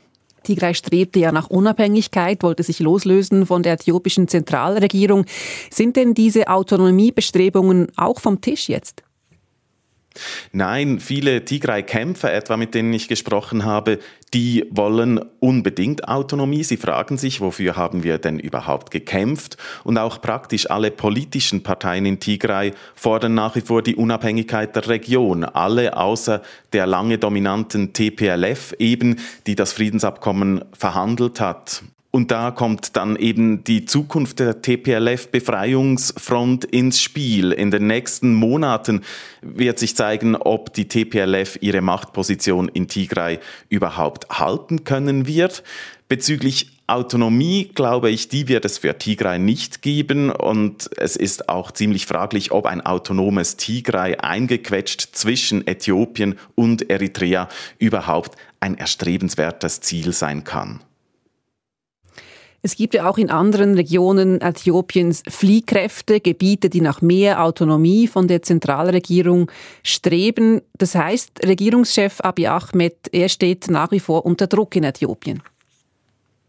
Tigray 0.44 0.76
strebte 0.76 1.20
ja 1.20 1.32
nach 1.32 1.50
Unabhängigkeit, 1.50 2.44
wollte 2.44 2.64
sich 2.64 2.80
loslösen 2.80 3.46
von 3.46 3.64
der 3.64 3.74
äthiopischen 3.74 4.28
Zentralregierung. 4.28 5.26
Sind 5.72 5.96
denn 5.96 6.14
diese 6.14 6.48
Autonomiebestrebungen 6.48 7.88
auch 7.96 8.20
vom 8.20 8.42
Tisch 8.42 8.70
jetzt? 8.70 9.04
Nein, 10.52 11.00
viele 11.00 11.46
Tigray-Kämpfer, 11.46 12.32
etwa 12.32 12.58
mit 12.58 12.76
denen 12.76 12.94
ich 12.94 13.08
gesprochen 13.08 13.66
habe, 13.66 14.00
die 14.34 14.66
wollen 14.70 15.20
unbedingt 15.40 16.08
Autonomie. 16.08 16.64
Sie 16.64 16.78
fragen 16.78 17.18
sich, 17.18 17.42
wofür 17.42 17.76
haben 17.76 18.04
wir 18.04 18.18
denn 18.18 18.40
überhaupt 18.40 18.92
gekämpft? 18.92 19.58
Und 19.84 19.98
auch 19.98 20.22
praktisch 20.22 20.70
alle 20.70 20.92
politischen 20.92 21.64
Parteien 21.64 22.06
in 22.06 22.20
Tigray 22.20 22.74
fordern 22.96 23.36
nach 23.36 23.56
wie 23.56 23.62
vor 23.62 23.82
die 23.82 23.96
Unabhängigkeit 23.96 24.76
der 24.76 24.88
Region. 24.88 25.44
Alle 25.44 25.98
außer 25.98 26.42
der 26.74 26.88
lange 26.88 27.18
dominanten 27.18 27.94
TPLF 27.94 28.74
eben, 28.80 29.18
die 29.46 29.56
das 29.56 29.74
Friedensabkommen 29.74 30.66
verhandelt 30.74 31.40
hat. 31.40 31.84
Und 32.16 32.30
da 32.30 32.52
kommt 32.52 32.96
dann 32.96 33.16
eben 33.16 33.64
die 33.64 33.86
Zukunft 33.86 34.38
der 34.38 34.62
TPLF-Befreiungsfront 34.62 36.64
ins 36.64 37.02
Spiel. 37.02 37.52
In 37.52 37.72
den 37.72 37.88
nächsten 37.88 38.36
Monaten 38.36 39.02
wird 39.42 39.80
sich 39.80 39.96
zeigen, 39.96 40.36
ob 40.36 40.76
die 40.76 40.88
TPLF 40.88 41.58
ihre 41.62 41.82
Machtposition 41.82 42.70
in 42.70 42.88
Tigray 42.88 43.40
überhaupt 43.70 44.30
halten 44.30 44.84
können 44.84 45.26
wird. 45.26 45.64
Bezüglich 46.08 46.80
Autonomie, 46.86 47.72
glaube 47.74 48.12
ich, 48.12 48.28
die 48.28 48.48
wird 48.48 48.66
es 48.66 48.78
für 48.78 48.96
Tigray 48.96 49.40
nicht 49.40 49.82
geben 49.82 50.30
und 50.30 50.92
es 50.98 51.16
ist 51.16 51.50
auch 51.50 51.72
ziemlich 51.72 52.06
fraglich, 52.06 52.52
ob 52.52 52.68
ein 52.68 52.86
autonomes 52.86 53.58
Tigray 53.58 54.18
eingequetscht 54.18 55.16
zwischen 55.16 55.66
Äthiopien 55.66 56.38
und 56.54 56.92
Eritrea 56.92 57.50
überhaupt 57.80 58.38
ein 58.60 58.78
erstrebenswertes 58.78 59.82
Ziel 59.82 60.14
sein 60.14 60.44
kann. 60.44 60.84
Es 62.66 62.78
gibt 62.78 62.94
ja 62.94 63.10
auch 63.10 63.18
in 63.18 63.30
anderen 63.30 63.76
Regionen 63.76 64.40
Äthiopiens 64.40 65.22
Fliehkräfte, 65.28 66.22
Gebiete, 66.22 66.70
die 66.70 66.80
nach 66.80 67.02
mehr 67.02 67.44
Autonomie 67.44 68.08
von 68.08 68.30
der 68.30 68.42
Zentralregierung 68.42 69.52
streben. 69.84 70.62
Das 70.78 70.96
heißt, 70.96 71.46
Regierungschef 71.46 72.22
Abiy 72.22 72.48
Ahmed, 72.48 73.10
er 73.12 73.28
steht 73.28 73.70
nach 73.70 73.92
wie 73.92 74.00
vor 74.00 74.26
unter 74.26 74.48
Druck 74.48 74.78
in 74.78 74.86
Äthiopien. 74.86 75.44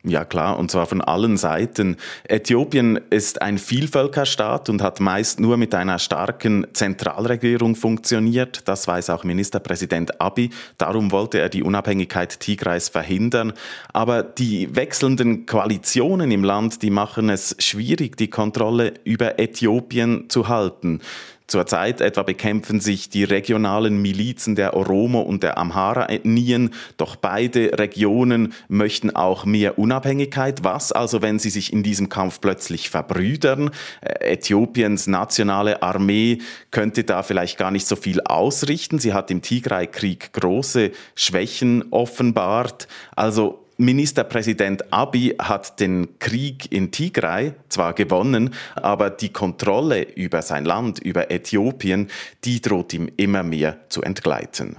Ja 0.07 0.27
klar, 0.27 0.59
und 0.59 0.71
zwar 0.71 0.85
von 0.85 1.01
allen 1.01 1.39
Seiten. 1.39 1.97
Äthiopien 2.29 3.01
ist 3.09 3.41
ein 3.41 3.57
Vielvölkerstaat 3.57 4.69
und 4.69 4.83
hat 4.83 5.01
meist 5.01 5.41
nur 5.41 5.57
mit 5.57 5.75
einer 5.75 5.99
starken 5.99 6.67
Zentralregierung 6.75 7.75
funktioniert. 7.75 8.69
Das 8.69 8.87
weiß 8.87 9.09
auch 9.09 9.25
Ministerpräsident 9.25 10.21
Abiy. 10.21 10.51
Darum 10.77 11.11
wollte 11.11 11.39
er 11.39 11.49
die 11.49 11.63
Unabhängigkeit 11.63 12.39
Tigrays 12.39 12.91
verhindern. 12.91 13.55
Aber 13.95 14.23
die 14.23 14.77
wechselnden 14.77 15.47
Koalitionen 15.47 16.31
im 16.31 16.45
Land, 16.45 16.83
die 16.83 16.91
machen 16.91 17.31
es 17.31 17.57
schwierig, 17.59 18.19
die 18.19 18.29
Kontrolle 18.29 18.93
über 19.05 19.39
Äthiopien 19.39 20.29
zu 20.29 20.49
halten. 20.49 21.01
Zurzeit 21.47 22.01
etwa 22.01 22.23
bekämpfen 22.23 22.81
sich 22.81 23.11
die 23.11 23.25
regionalen 23.25 24.01
Milizen 24.01 24.55
der 24.55 24.75
Oromo 24.75 25.21
und 25.21 25.43
der 25.43 25.59
Amhara-Ethnien, 25.59 26.71
doch 26.97 27.17
beide 27.17 27.79
Regionen 27.79 28.55
möchten 28.69 29.15
auch 29.15 29.45
mehr 29.45 29.79
Unabhängigkeit. 29.79 30.65
Was 30.65 30.91
also, 30.91 31.21
wenn 31.21 31.39
sie 31.39 31.51
sich 31.51 31.71
in 31.71 31.83
diesem 31.83 32.09
Kampf 32.09 32.41
plötzlich 32.41 32.89
verbrüdern? 32.89 33.71
Äh, 34.01 34.33
Äthiopiens 34.33 35.07
nationale 35.07 35.83
Armee 35.83 36.39
könnte 36.71 37.05
da 37.05 37.23
vielleicht 37.23 37.59
gar 37.59 37.71
nicht 37.71 37.87
so 37.87 37.97
viel 37.97 38.23
ausrichten. 38.23 38.99
Sie 38.99 39.13
hat 39.13 39.31
im 39.31 39.43
Tigray-Krieg 39.43 40.33
große 40.33 40.93
Schwächen 41.15 41.85
offenbart. 41.91 42.89
Also 43.15 43.64
Ministerpräsident 43.77 44.93
Abiy 44.93 45.35
hat 45.39 45.81
den 45.81 46.19
Krieg 46.19 46.71
in 46.73 46.91
Tigray 46.91 47.55
zwar 47.69 47.93
gewonnen, 47.93 48.55
aber 48.77 49.11
die 49.11 49.33
Kontrolle 49.33 50.03
über 50.15 50.43
sein 50.43 50.65
Land, 50.65 50.99
über 50.99 51.31
Äthiopien, 51.31 52.09
die 52.45 52.61
droht 52.61 52.93
ihm 52.95 53.11
immer 53.17 53.43
mehr 53.43 53.89
zu 53.89 54.03
entgleiten. 54.03 54.77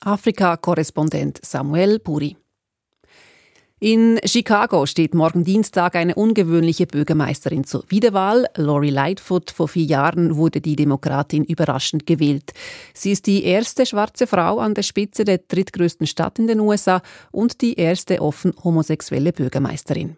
Afrika-Korrespondent 0.00 1.40
Samuel 1.44 1.98
Puri. 1.98 2.36
In 3.78 4.18
Chicago 4.24 4.86
steht 4.86 5.14
morgen 5.14 5.44
Dienstag 5.44 5.96
eine 5.96 6.14
ungewöhnliche 6.14 6.86
Bürgermeisterin 6.86 7.64
zur 7.64 7.84
Wiederwahl. 7.90 8.46
Lori 8.56 8.88
Lightfoot. 8.88 9.50
Vor 9.50 9.68
vier 9.68 9.84
Jahren 9.84 10.36
wurde 10.36 10.62
die 10.62 10.76
Demokratin 10.76 11.44
überraschend 11.44 12.06
gewählt. 12.06 12.54
Sie 12.94 13.12
ist 13.12 13.26
die 13.26 13.44
erste 13.44 13.84
schwarze 13.84 14.26
Frau 14.26 14.60
an 14.60 14.72
der 14.72 14.82
Spitze 14.82 15.26
der 15.26 15.40
drittgrößten 15.46 16.06
Stadt 16.06 16.38
in 16.38 16.46
den 16.46 16.60
USA 16.60 17.02
und 17.32 17.60
die 17.60 17.74
erste 17.74 18.22
offen 18.22 18.54
homosexuelle 18.64 19.34
Bürgermeisterin. 19.34 20.16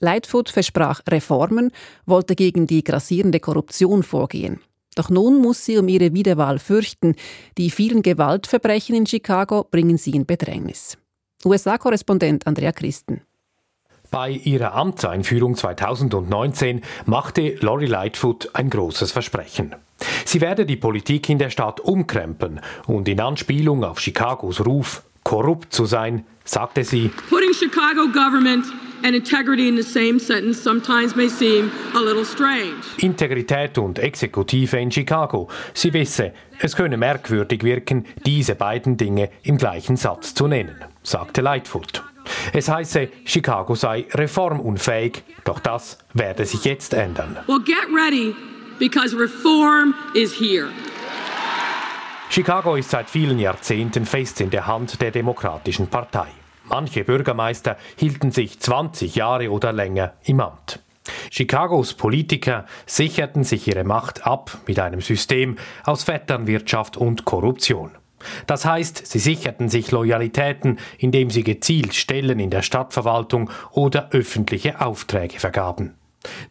Lightfoot 0.00 0.50
versprach 0.50 1.00
Reformen, 1.08 1.70
wollte 2.04 2.34
gegen 2.34 2.66
die 2.66 2.84
grassierende 2.84 3.40
Korruption 3.40 4.02
vorgehen. 4.02 4.60
Doch 4.96 5.08
nun 5.08 5.40
muss 5.40 5.64
sie 5.64 5.78
um 5.78 5.88
ihre 5.88 6.12
Wiederwahl 6.12 6.58
fürchten. 6.58 7.14
Die 7.56 7.70
vielen 7.70 8.02
Gewaltverbrechen 8.02 8.94
in 8.94 9.06
Chicago 9.06 9.64
bringen 9.64 9.96
sie 9.96 10.10
in 10.10 10.26
Bedrängnis. 10.26 10.98
USA-Korrespondent 11.44 12.46
Andrea 12.46 12.72
Christen. 12.72 13.22
Bei 14.10 14.30
ihrer 14.30 14.74
Amtseinführung 14.74 15.54
2019 15.54 16.80
machte 17.04 17.56
Lori 17.60 17.86
Lightfoot 17.86 18.50
ein 18.54 18.70
großes 18.70 19.12
Versprechen. 19.12 19.74
Sie 20.24 20.40
werde 20.40 20.64
die 20.64 20.76
Politik 20.76 21.28
in 21.28 21.38
der 21.38 21.50
Stadt 21.50 21.80
umkrempeln 21.80 22.60
und 22.86 23.06
in 23.08 23.20
Anspielung 23.20 23.84
auf 23.84 23.98
Chicagos 23.98 24.64
Ruf, 24.64 25.02
korrupt 25.24 25.72
zu 25.72 25.84
sein, 25.84 26.24
sagte 26.44 26.84
sie, 26.84 27.10
Putting 27.28 27.52
Chicago 27.52 28.06
government 28.06 28.64
and 29.02 29.14
integrity 29.14 29.68
in 29.68 29.76
the 29.76 29.82
same 29.82 30.18
sentence 30.18 30.60
sometimes 30.60 31.14
may 31.16 31.28
seem 31.28 31.70
a 31.94 32.00
little 32.00 32.24
strange. 32.24 32.82
Integrität 32.98 33.78
und 33.78 33.98
Exekutive 33.98 34.76
in 34.76 34.90
Chicago. 34.90 35.48
Sie 35.74 35.92
wisse, 35.92 36.32
es 36.60 36.74
könne 36.74 36.96
merkwürdig 36.96 37.62
wirken, 37.62 38.04
diese 38.26 38.54
beiden 38.54 38.96
Dinge 38.96 39.30
im 39.42 39.58
gleichen 39.58 39.96
Satz 39.96 40.34
zu 40.34 40.46
nennen, 40.46 40.76
sagte 41.02 41.40
Lightfoot. 41.40 42.02
Es 42.52 42.68
heiße, 42.68 43.08
Chicago 43.24 43.74
sei 43.74 44.06
reformunfähig, 44.12 45.22
doch 45.44 45.60
das 45.60 45.98
werde 46.14 46.44
sich 46.44 46.64
jetzt 46.64 46.94
ändern. 46.94 47.36
Well, 47.46 47.60
get 47.60 47.86
ready, 47.92 48.34
because 48.78 49.16
reform 49.16 49.94
is 50.14 50.38
here. 50.38 50.68
Chicago 52.30 52.76
ist 52.76 52.90
seit 52.90 53.08
vielen 53.08 53.38
Jahrzehnten 53.38 54.04
fest 54.04 54.40
in 54.40 54.50
der 54.50 54.66
Hand 54.66 55.00
der 55.00 55.10
Demokratischen 55.10 55.88
Partei. 55.88 56.28
Manche 56.68 57.04
Bürgermeister 57.04 57.76
hielten 57.96 58.30
sich 58.30 58.60
20 58.60 59.14
Jahre 59.14 59.50
oder 59.50 59.72
länger 59.72 60.14
im 60.24 60.40
Amt. 60.40 60.80
Chicagos 61.30 61.94
Politiker 61.94 62.66
sicherten 62.86 63.44
sich 63.44 63.66
ihre 63.66 63.84
Macht 63.84 64.26
ab 64.26 64.58
mit 64.66 64.78
einem 64.78 65.00
System 65.00 65.56
aus 65.84 66.04
Vetternwirtschaft 66.04 66.96
und 66.96 67.24
Korruption. 67.24 67.90
Das 68.46 68.64
heißt, 68.64 69.06
sie 69.06 69.18
sicherten 69.18 69.68
sich 69.68 69.90
Loyalitäten, 69.92 70.78
indem 70.98 71.30
sie 71.30 71.44
gezielt 71.44 71.94
Stellen 71.94 72.40
in 72.40 72.50
der 72.50 72.62
Stadtverwaltung 72.62 73.50
oder 73.70 74.10
öffentliche 74.10 74.80
Aufträge 74.80 75.38
vergaben. 75.38 75.94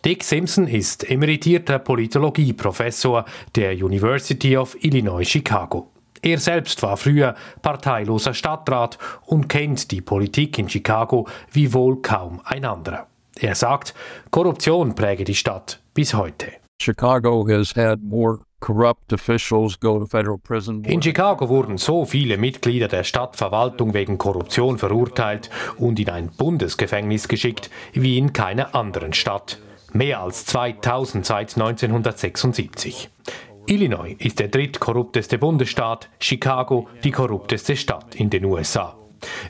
Dick 0.06 0.24
Simpson 0.24 0.68
ist 0.68 1.10
emeritierter 1.10 1.80
Politologieprofessor 1.80 3.26
der 3.56 3.74
University 3.74 4.56
of 4.56 4.78
Illinois 4.82 5.26
Chicago. 5.26 5.92
Er 6.22 6.40
selbst 6.40 6.82
war 6.84 6.98
früher 6.98 7.36
parteiloser 7.62 8.34
Stadtrat 8.34 8.98
und 9.26 9.48
kennt 9.48 9.92
die 9.92 10.02
Politik 10.02 10.58
in 10.58 10.70
Chicago 10.70 11.28
wie 11.52 11.74
wohl 11.74 12.02
kaum 12.02 12.42
ein 12.44 12.66
anderer. 12.66 13.08
Er 13.40 13.56
sagt, 13.56 13.94
Korruption 14.32 14.96
präge 14.96 15.24
die 15.24 15.36
Stadt 15.36 15.80
bis 15.94 16.14
heute. 16.14 16.48
Chicago 16.80 17.48
has 17.48 17.76
had 17.76 18.00
more 18.02 18.40
in 20.84 21.02
Chicago 21.02 21.48
wurden 21.48 21.78
so 21.78 22.06
viele 22.06 22.38
Mitglieder 22.38 22.88
der 22.88 23.04
Stadtverwaltung 23.04 23.94
wegen 23.94 24.18
Korruption 24.18 24.80
verurteilt 24.80 25.52
und 25.78 26.00
in 26.00 26.10
ein 26.10 26.32
Bundesgefängnis 26.36 27.28
geschickt 27.28 27.70
wie 27.94 28.18
in 28.18 28.34
keiner 28.34 28.74
anderen 28.74 29.14
Stadt. 29.14 29.60
Mehr 29.94 30.22
als 30.22 30.46
2000 30.48 31.26
seit 31.26 31.56
1976. 31.56 33.10
Illinois 33.70 34.16
ist 34.18 34.40
der 34.40 34.48
drittkorrupteste 34.48 35.38
Bundesstaat, 35.38 36.10
Chicago 36.20 36.88
die 37.04 37.12
korrupteste 37.12 37.76
Stadt 37.76 38.16
in 38.16 38.30
den 38.30 38.46
USA. 38.46 38.96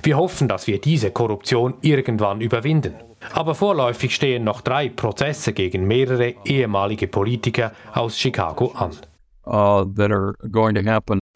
Wir 0.02 0.18
hoffen, 0.18 0.48
dass 0.48 0.66
wir 0.66 0.82
diese 0.82 1.12
Korruption 1.12 1.76
irgendwann 1.82 2.42
überwinden. 2.42 2.96
Aber 3.34 3.54
vorläufig 3.54 4.16
stehen 4.16 4.44
noch 4.44 4.62
drei 4.62 4.90
Prozesse 4.90 5.54
gegen 5.54 5.86
mehrere 5.86 6.34
ehemalige 6.46 7.08
Politiker 7.08 7.74
aus 7.94 8.18
Chicago 8.18 8.72
an. 8.72 8.92
Uh. 9.46 9.86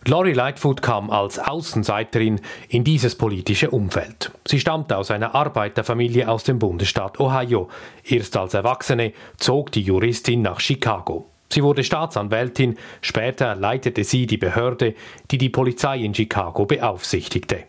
Lori 0.07 0.33
Lightfoot 0.33 0.81
kam 0.81 1.11
als 1.11 1.37
Außenseiterin 1.37 2.41
in 2.67 2.83
dieses 2.83 3.15
politische 3.15 3.69
Umfeld. 3.69 4.31
Sie 4.47 4.59
stammte 4.59 4.97
aus 4.97 5.11
einer 5.11 5.35
Arbeiterfamilie 5.35 6.27
aus 6.27 6.43
dem 6.43 6.57
Bundesstaat 6.57 7.19
Ohio. 7.19 7.69
Erst 8.03 8.35
als 8.35 8.55
Erwachsene 8.55 9.13
zog 9.37 9.71
die 9.71 9.83
Juristin 9.83 10.41
nach 10.41 10.59
Chicago. 10.59 11.30
Sie 11.51 11.63
wurde 11.63 11.83
Staatsanwältin, 11.83 12.77
später 13.01 13.55
leitete 13.55 14.03
sie 14.03 14.25
die 14.25 14.37
Behörde, 14.37 14.95
die 15.29 15.37
die 15.37 15.49
Polizei 15.49 15.99
in 15.99 16.13
Chicago 16.13 16.65
beaufsichtigte. 16.65 17.63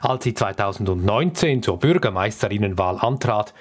Als 0.00 0.24
sie 0.24 0.34
2019 0.34 1.62
zur 1.62 1.78
Bürgermeisterinnenwahl 1.78 2.98
antrat, 2.98 3.52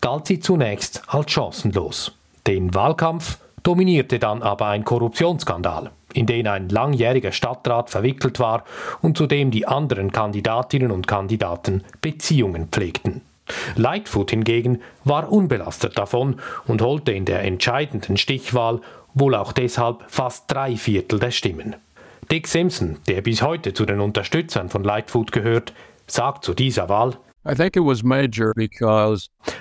galt 0.00 0.26
sie 0.26 0.38
zunächst 0.38 1.02
als 1.08 1.32
chancenlos. 1.32 2.12
Den 2.46 2.74
Wahlkampf 2.74 3.38
dominierte 3.62 4.20
dann 4.20 4.42
aber 4.42 4.66
ein 4.66 4.84
Korruptionsskandal, 4.84 5.90
in 6.12 6.26
den 6.26 6.46
ein 6.46 6.68
langjähriger 6.68 7.32
Stadtrat 7.32 7.90
verwickelt 7.90 8.38
war 8.38 8.62
und 9.02 9.16
zu 9.16 9.26
dem 9.26 9.50
die 9.50 9.66
anderen 9.66 10.12
Kandidatinnen 10.12 10.92
und 10.92 11.08
Kandidaten 11.08 11.82
Beziehungen 12.00 12.68
pflegten. 12.68 13.22
Lightfoot 13.74 14.30
hingegen 14.30 14.82
war 15.04 15.30
unbelastet 15.30 15.98
davon 15.98 16.40
und 16.66 16.82
holte 16.82 17.12
in 17.12 17.24
der 17.24 17.42
entscheidenden 17.42 18.16
Stichwahl 18.16 18.80
wohl 19.16 19.34
auch 19.34 19.52
deshalb 19.52 20.04
fast 20.06 20.44
drei 20.46 20.76
Viertel 20.76 21.18
der 21.18 21.32
Stimmen. 21.32 21.74
Dick 22.30 22.46
Simpson, 22.46 22.98
der 23.08 23.22
bis 23.22 23.42
heute 23.42 23.74
zu 23.74 23.84
den 23.84 24.00
Unterstützern 24.00 24.68
von 24.68 24.84
Lightfoot 24.84 25.32
gehört, 25.32 25.72
sagt 26.06 26.44
zu 26.44 26.54
dieser 26.54 26.88
Wahl, 26.88 27.16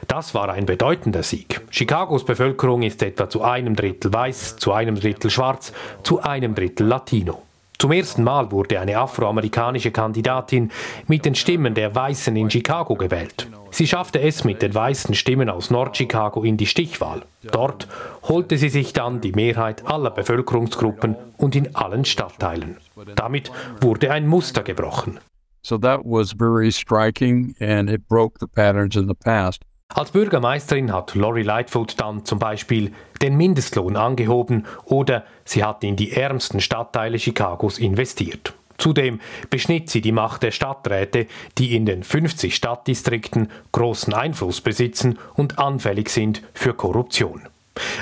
das 0.07 0.33
war 0.33 0.49
ein 0.49 0.65
bedeutender 0.65 1.21
Sieg. 1.21 1.61
Chicagos 1.69 2.25
Bevölkerung 2.25 2.81
ist 2.81 3.03
etwa 3.03 3.29
zu 3.29 3.43
einem 3.43 3.75
Drittel 3.75 4.11
weiß, 4.11 4.57
zu 4.57 4.73
einem 4.73 4.95
Drittel 4.95 5.29
schwarz, 5.29 5.71
zu 6.01 6.19
einem 6.19 6.55
Drittel 6.55 6.87
Latino. 6.87 7.43
Zum 7.77 7.91
ersten 7.91 8.23
Mal 8.23 8.51
wurde 8.51 8.79
eine 8.79 8.97
afroamerikanische 8.97 9.91
Kandidatin 9.91 10.71
mit 11.07 11.25
den 11.25 11.35
Stimmen 11.35 11.75
der 11.75 11.93
Weißen 11.93 12.35
in 12.35 12.49
Chicago 12.49 12.95
gewählt. 12.95 13.47
Sie 13.75 13.87
schaffte 13.87 14.21
es 14.21 14.45
mit 14.45 14.61
den 14.61 14.73
weißen 14.73 15.13
Stimmen 15.15 15.49
aus 15.49 15.69
Nord-Chicago 15.69 16.45
in 16.45 16.55
die 16.55 16.65
Stichwahl. 16.65 17.23
Dort 17.51 17.89
holte 18.23 18.57
sie 18.57 18.69
sich 18.69 18.93
dann 18.93 19.19
die 19.19 19.33
Mehrheit 19.33 19.85
aller 19.85 20.11
Bevölkerungsgruppen 20.11 21.17
und 21.35 21.57
in 21.57 21.75
allen 21.75 22.05
Stadtteilen. 22.05 22.77
Damit 23.17 23.51
wurde 23.81 24.11
ein 24.11 24.27
Muster 24.27 24.63
gebrochen. 24.63 25.19
So 25.61 25.77
that 25.77 26.05
was 26.05 26.31
very 26.31 26.71
striking 26.71 27.53
and 27.59 27.89
it 27.89 28.07
broke 28.07 28.37
the 28.39 28.47
patterns 28.47 28.95
in 28.95 29.09
the 29.09 29.13
past. 29.13 29.63
Als 29.93 30.11
Bürgermeisterin 30.11 30.93
hat 30.93 31.13
Lori 31.13 31.43
Lightfoot 31.43 31.99
dann 31.99 32.23
zum 32.23 32.39
Beispiel 32.39 32.93
den 33.21 33.35
Mindestlohn 33.35 33.97
angehoben 33.97 34.67
oder 34.85 35.25
sie 35.43 35.65
hat 35.65 35.83
in 35.83 35.97
die 35.97 36.13
ärmsten 36.13 36.61
Stadtteile 36.61 37.17
Chicagos 37.17 37.77
investiert. 37.77 38.53
Zudem 38.77 39.19
beschnitt 39.49 39.89
sie 39.89 40.01
die 40.01 40.11
Macht 40.11 40.43
der 40.43 40.51
Stadträte, 40.51 41.27
die 41.57 41.75
in 41.75 41.85
den 41.85 42.03
50 42.03 42.55
Stadtdistrikten 42.55 43.49
großen 43.71 44.13
Einfluss 44.13 44.61
besitzen 44.61 45.17
und 45.35 45.59
anfällig 45.59 46.09
sind 46.09 46.41
für 46.53 46.73
Korruption. 46.73 47.43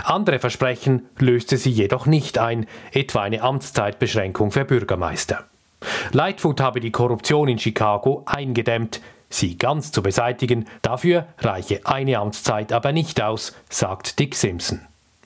Andere 0.03 0.39
Versprechen 0.39 1.07
löste 1.17 1.57
sie 1.57 1.71
jedoch 1.71 2.05
nicht 2.05 2.37
ein, 2.37 2.67
etwa 2.91 3.21
eine 3.21 3.41
Amtszeitbeschränkung 3.41 4.51
für 4.51 4.65
Bürgermeister. 4.65 5.45
Lightfoot 6.11 6.61
habe 6.61 6.79
die 6.79 6.91
Korruption 6.91 7.47
in 7.47 7.59
Chicago 7.59 8.23
eingedämmt, 8.25 9.01
sie 9.29 9.57
ganz 9.57 9.91
zu 9.91 10.03
beseitigen, 10.03 10.65
dafür 10.81 11.27
reiche 11.39 11.81
eine 11.85 12.19
Amtszeit 12.19 12.71
aber 12.71 12.91
nicht 12.91 13.21
aus, 13.21 13.55
sagt 13.69 14.19
Dick 14.19 14.35
Simpson. 14.35 14.81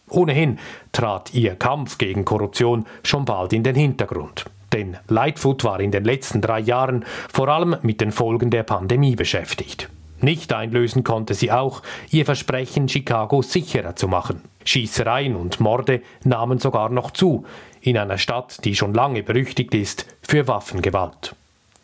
Ohnehin 0.09 0.59
trat 0.93 1.33
ihr 1.33 1.55
Kampf 1.55 1.97
gegen 1.97 2.23
Korruption 2.23 2.85
schon 3.03 3.25
bald 3.25 3.51
in 3.51 3.63
den 3.63 3.75
Hintergrund. 3.75 4.45
Denn 4.77 4.95
Lightfoot 5.07 5.63
war 5.63 5.79
in 5.79 5.89
den 5.89 6.03
letzten 6.03 6.39
drei 6.39 6.59
Jahren 6.59 7.03
vor 7.33 7.47
allem 7.47 7.77
mit 7.81 7.99
den 7.99 8.11
Folgen 8.11 8.51
der 8.51 8.61
Pandemie 8.61 9.15
beschäftigt. 9.15 9.89
Nicht 10.21 10.53
einlösen 10.53 11.03
konnte 11.03 11.33
sie 11.33 11.51
auch 11.51 11.81
ihr 12.11 12.25
Versprechen, 12.25 12.87
Chicago 12.87 13.41
sicherer 13.41 13.95
zu 13.95 14.07
machen. 14.07 14.43
Schießereien 14.65 15.35
und 15.35 15.59
Morde 15.59 16.03
nahmen 16.23 16.59
sogar 16.59 16.89
noch 16.89 17.09
zu, 17.09 17.43
in 17.81 17.97
einer 17.97 18.19
Stadt, 18.19 18.63
die 18.65 18.75
schon 18.75 18.93
lange 18.93 19.23
berüchtigt 19.23 19.73
ist 19.73 20.05
für 20.21 20.47
Waffengewalt. 20.47 21.35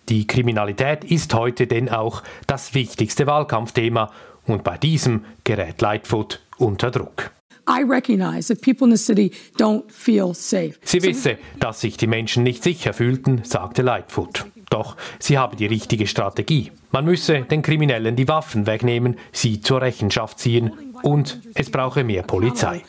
Die 0.10 0.28
Kriminalität 0.28 1.04
ist 1.04 1.34
heute 1.34 1.66
denn 1.66 1.90
auch 1.90 2.22
das 2.46 2.76
wichtigste 2.76 3.26
Wahlkampfthema 3.26 4.12
und 4.46 4.64
bei 4.64 4.78
diesem 4.78 5.26
gerät 5.44 5.82
Lightfoot 5.82 6.42
unter 6.60 6.92
Druck. 6.92 7.32
I 7.68 7.84
recognize 7.84 8.54
that 8.54 8.62
people 8.62 8.86
in 8.86 8.96
the 8.96 8.98
city 8.98 9.32
don't 9.58 9.90
feel 9.92 10.34
safe. 10.34 10.74
Sie 10.84 11.02
wisse, 11.02 11.38
dass 11.60 11.82
sich 11.82 11.98
die 11.98 12.08
Menschen 12.08 12.44
nicht 12.44 12.64
sicher 12.64 12.94
fühlten, 12.94 13.42
sagte 13.44 13.82
Lightfoot. 13.82 14.46
Doch 14.70 14.98
sie 15.20 15.38
habe 15.38 15.56
die 15.56 15.68
richtige 15.68 16.08
Strategie. 16.08 16.72
Man 16.92 17.06
müsse 17.06 17.42
den 17.42 17.62
Kriminellen 17.62 18.16
die 18.16 18.28
Waffen 18.28 18.66
wegnehmen, 18.66 19.18
sie 19.32 19.62
zur 19.62 19.82
Rechenschaft 19.82 20.40
ziehen 20.40 20.72
und 21.04 21.40
es 21.54 21.70
brauche 21.70 22.04
mehr 22.04 22.24
Polizei. 22.24 22.82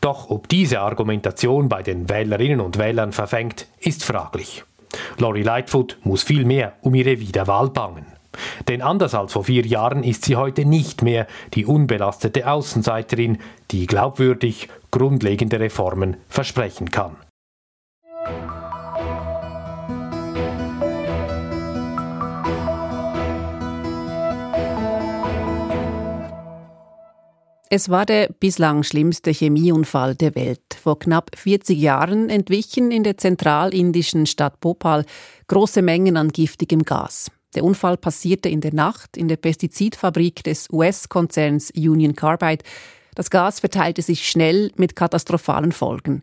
Doch 0.00 0.30
ob 0.30 0.48
diese 0.48 0.80
Argumentation 0.80 1.68
bei 1.68 1.82
den 1.82 2.08
Wählerinnen 2.08 2.60
und 2.60 2.78
Wählern 2.78 3.12
verfängt, 3.12 3.66
ist 3.80 4.04
fraglich. 4.04 4.64
Lori 5.18 5.42
Lightfoot 5.42 5.98
muss 6.02 6.22
viel 6.22 6.44
mehr 6.44 6.74
um 6.82 6.94
ihre 6.94 7.20
Wiederwahl 7.20 7.70
bangen. 7.70 8.06
Denn 8.68 8.82
anders 8.82 9.14
als 9.14 9.32
vor 9.32 9.44
vier 9.44 9.66
Jahren 9.66 10.02
ist 10.02 10.24
sie 10.24 10.36
heute 10.36 10.64
nicht 10.64 11.02
mehr 11.02 11.26
die 11.54 11.66
unbelastete 11.66 12.50
Außenseiterin, 12.50 13.38
die 13.70 13.86
glaubwürdig 13.86 14.68
grundlegende 14.90 15.60
Reformen 15.60 16.16
versprechen 16.28 16.90
kann. 16.90 17.16
Es 27.72 27.88
war 27.88 28.04
der 28.04 28.30
bislang 28.40 28.82
schlimmste 28.82 29.30
Chemieunfall 29.30 30.16
der 30.16 30.34
Welt. 30.34 30.74
Vor 30.82 30.98
knapp 30.98 31.30
40 31.36 31.78
Jahren 31.78 32.28
entwichen 32.28 32.90
in 32.90 33.04
der 33.04 33.16
zentralindischen 33.16 34.26
Stadt 34.26 34.58
Bhopal 34.58 35.04
große 35.46 35.80
Mengen 35.80 36.16
an 36.16 36.30
giftigem 36.30 36.82
Gas. 36.82 37.30
Der 37.54 37.64
Unfall 37.64 37.96
passierte 37.96 38.48
in 38.48 38.60
der 38.60 38.74
Nacht 38.74 39.16
in 39.16 39.28
der 39.28 39.36
Pestizidfabrik 39.36 40.44
des 40.44 40.68
US-Konzerns 40.70 41.72
Union 41.76 42.14
Carbide. 42.14 42.64
Das 43.14 43.30
Gas 43.30 43.60
verteilte 43.60 44.02
sich 44.02 44.28
schnell 44.28 44.70
mit 44.76 44.94
katastrophalen 44.94 45.72
Folgen. 45.72 46.22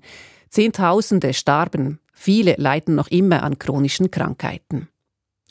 Zehntausende 0.49 1.33
starben, 1.33 1.99
viele 2.13 2.55
leiden 2.57 2.95
noch 2.95 3.09
immer 3.09 3.43
an 3.43 3.59
chronischen 3.59 4.09
Krankheiten. 4.09 4.87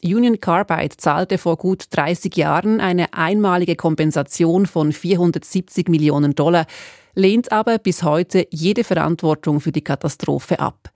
Union 0.02 0.40
Carbide 0.40 0.96
zahlte 0.96 1.38
vor 1.38 1.56
gut 1.56 1.86
30 1.90 2.36
Jahren 2.36 2.80
eine 2.80 3.12
einmalige 3.14 3.76
Kompensation 3.76 4.66
von 4.66 4.92
470 4.92 5.88
Millionen 5.88 6.34
Dollar, 6.34 6.66
lehnt 7.14 7.50
aber 7.52 7.78
bis 7.78 8.02
heute 8.02 8.46
jede 8.50 8.84
Verantwortung 8.84 9.60
für 9.60 9.72
die 9.72 9.84
Katastrophe 9.84 10.60
ab. 10.60 10.90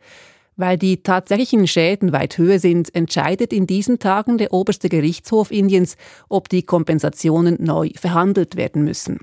Weil 0.60 0.76
die 0.76 1.02
tatsächlichen 1.02 1.66
Schäden 1.66 2.12
weit 2.12 2.36
höher 2.36 2.58
sind, 2.58 2.94
entscheidet 2.94 3.50
in 3.50 3.66
diesen 3.66 3.98
Tagen 3.98 4.36
der 4.36 4.52
oberste 4.52 4.90
Gerichtshof 4.90 5.50
Indiens, 5.50 5.96
ob 6.28 6.50
die 6.50 6.64
Kompensationen 6.64 7.56
neu 7.60 7.88
verhandelt 7.96 8.56
werden 8.56 8.84
müssen. 8.84 9.20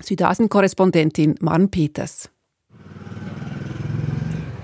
Südasien-Korrespondentin 0.00 1.34
Marn 1.40 1.68
Peters. 1.68 2.30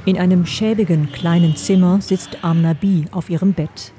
In 0.07 0.17
einem 0.19 0.47
schäbigen 0.47 1.11
kleinen 1.11 1.57
Zimmer 1.57 2.01
sitzt 2.01 2.45
Amna 2.45 2.75
Bi 2.75 3.07
auf 3.11 3.29
ihrem 3.29 3.53
Bett. 3.53 3.93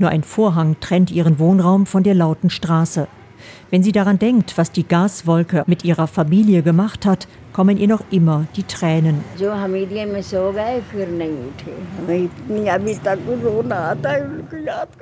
Nur 0.00 0.10
ein 0.10 0.24
Vorhang 0.24 0.80
trennt 0.80 1.12
ihren 1.12 1.38
Wohnraum 1.38 1.86
von 1.86 2.02
der 2.02 2.14
lauten 2.14 2.50
Straße. 2.50 3.06
Wenn 3.70 3.82
sie 3.82 3.92
daran 3.92 4.18
denkt, 4.18 4.56
was 4.56 4.72
die 4.72 4.86
Gaswolke 4.86 5.64
mit 5.66 5.84
ihrer 5.84 6.06
Familie 6.06 6.62
gemacht 6.62 7.06
hat, 7.06 7.26
kommen 7.52 7.76
ihr 7.76 7.88
noch 7.88 8.02
immer 8.10 8.46
die 8.56 8.64
Tränen. 8.64 9.24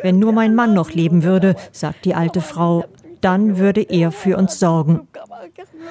Wenn 0.03 0.19
nur 0.19 0.33
mein 0.33 0.55
Mann 0.55 0.75
noch 0.75 0.91
leben 0.91 1.23
würde, 1.23 1.57
sagt 1.73 2.05
die 2.05 2.15
alte 2.15 2.41
Frau, 2.41 2.85
dann 3.23 3.57
würde 3.57 3.83
er 3.83 4.11
für 4.13 4.37
uns 4.37 4.59
sorgen. 4.59 5.09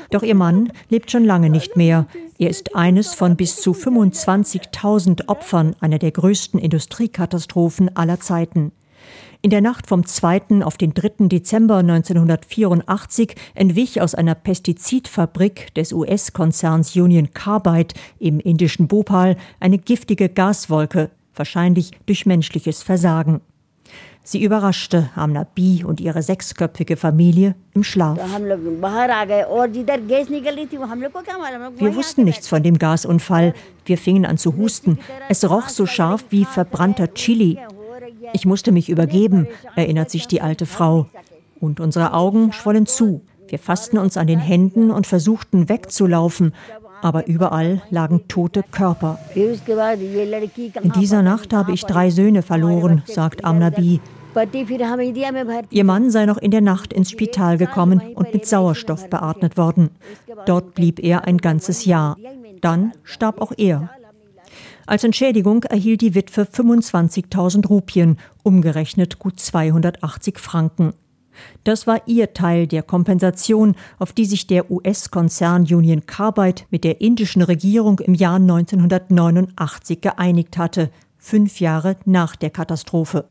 Doch 0.09 0.21
ihr 0.21 0.35
Mann 0.35 0.71
lebt 0.89 1.11
schon 1.11 1.25
lange 1.25 1.49
nicht 1.49 1.77
mehr. 1.77 2.05
Er 2.37 2.49
ist 2.49 2.75
eines 2.75 3.13
von 3.13 3.35
bis 3.35 3.55
zu 3.55 3.71
25.000 3.71 5.27
Opfern 5.27 5.75
einer 5.79 5.97
der 5.97 6.11
größten 6.11 6.59
Industriekatastrophen 6.59 7.95
aller 7.95 8.19
Zeiten. 8.19 8.71
In 9.43 9.49
der 9.49 9.61
Nacht 9.61 9.87
vom 9.87 10.05
2. 10.05 10.63
auf 10.63 10.77
den 10.77 10.93
3. 10.93 11.27
Dezember 11.27 11.77
1984 11.77 13.33
entwich 13.55 13.99
aus 13.99 14.13
einer 14.13 14.35
Pestizidfabrik 14.35 15.73
des 15.73 15.93
US-Konzerns 15.93 16.95
Union 16.95 17.33
Carbide 17.33 17.95
im 18.19 18.39
indischen 18.39 18.87
Bhopal 18.87 19.37
eine 19.59 19.79
giftige 19.79 20.29
Gaswolke, 20.29 21.09
wahrscheinlich 21.33 21.89
durch 22.05 22.27
menschliches 22.27 22.83
Versagen. 22.83 23.41
Sie 24.23 24.43
überraschte 24.43 25.09
Amna 25.15 25.47
B 25.55 25.83
und 25.83 25.99
ihre 25.99 26.21
sechsköpfige 26.21 26.95
Familie 26.95 27.55
im 27.73 27.83
Schlaf. 27.83 28.19
Wir 31.77 31.95
wussten 31.95 32.25
nichts 32.25 32.47
von 32.47 32.61
dem 32.61 32.77
Gasunfall. 32.77 33.55
Wir 33.85 33.97
fingen 33.97 34.27
an 34.27 34.37
zu 34.37 34.55
husten. 34.55 34.99
Es 35.29 35.49
roch 35.49 35.69
so 35.69 35.87
scharf 35.87 36.25
wie 36.29 36.45
verbrannter 36.45 37.11
Chili. 37.15 37.57
Ich 38.33 38.45
musste 38.45 38.71
mich 38.71 38.89
übergeben, 38.89 39.47
erinnert 39.75 40.09
sich 40.09 40.27
die 40.27 40.41
alte 40.41 40.65
Frau. 40.65 41.07
Und 41.59 41.79
unsere 41.79 42.13
Augen 42.13 42.53
schwollen 42.53 42.85
zu. 42.85 43.21
Wir 43.47 43.59
fassten 43.59 43.97
uns 43.97 44.17
an 44.17 44.27
den 44.27 44.39
Händen 44.39 44.91
und 44.91 45.07
versuchten 45.07 45.67
wegzulaufen, 45.69 46.53
aber 47.01 47.27
überall 47.27 47.81
lagen 47.89 48.27
tote 48.27 48.63
Körper. 48.63 49.19
In 49.35 50.91
dieser 50.95 51.21
Nacht 51.21 51.53
habe 51.53 51.73
ich 51.73 51.83
drei 51.83 52.09
Söhne 52.09 52.43
verloren, 52.43 53.03
sagt 53.05 53.43
Amnabi. 53.43 53.99
Ihr 55.69 55.83
Mann 55.83 56.09
sei 56.09 56.25
noch 56.25 56.37
in 56.37 56.51
der 56.51 56.61
Nacht 56.61 56.93
ins 56.93 57.11
Spital 57.11 57.57
gekommen 57.57 58.01
und 58.15 58.33
mit 58.33 58.45
Sauerstoff 58.45 59.09
beatmet 59.09 59.57
worden. 59.57 59.89
Dort 60.45 60.73
blieb 60.73 61.03
er 61.03 61.25
ein 61.25 61.37
ganzes 61.37 61.85
Jahr. 61.85 62.17
Dann 62.61 62.93
starb 63.03 63.41
auch 63.41 63.51
er. 63.57 63.89
Als 64.91 65.05
Entschädigung 65.05 65.63
erhielt 65.63 66.01
die 66.01 66.15
Witwe 66.15 66.41
25.000 66.41 67.65
Rupien, 67.65 68.17
umgerechnet 68.43 69.19
gut 69.19 69.39
280 69.39 70.37
Franken. 70.37 70.91
Das 71.63 71.87
war 71.87 72.01
ihr 72.07 72.33
Teil 72.33 72.67
der 72.67 72.83
Kompensation, 72.83 73.75
auf 73.99 74.11
die 74.11 74.25
sich 74.25 74.47
der 74.47 74.69
US-Konzern 74.69 75.61
Union 75.61 76.05
Carbide 76.07 76.63
mit 76.71 76.83
der 76.83 76.99
indischen 76.99 77.41
Regierung 77.41 77.99
im 77.99 78.15
Jahr 78.15 78.35
1989 78.35 80.01
geeinigt 80.01 80.57
hatte, 80.57 80.89
fünf 81.17 81.61
Jahre 81.61 81.95
nach 82.03 82.35
der 82.35 82.49
Katastrophe. 82.49 83.29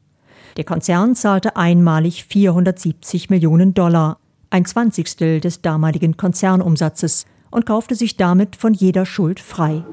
Der 0.57 0.65
Konzern 0.65 1.15
zahlte 1.15 1.57
einmalig 1.57 2.25
470 2.25 3.29
Millionen 3.29 3.75
Dollar, 3.75 4.17
ein 4.49 4.65
Zwanzigstel 4.65 5.41
des 5.41 5.61
damaligen 5.61 6.17
Konzernumsatzes, 6.17 7.27
und 7.51 7.67
kaufte 7.67 7.97
sich 7.97 8.17
damit 8.17 8.57
von 8.57 8.73
jeder 8.73 9.05
Schuld 9.05 9.41
frei. 9.41 9.85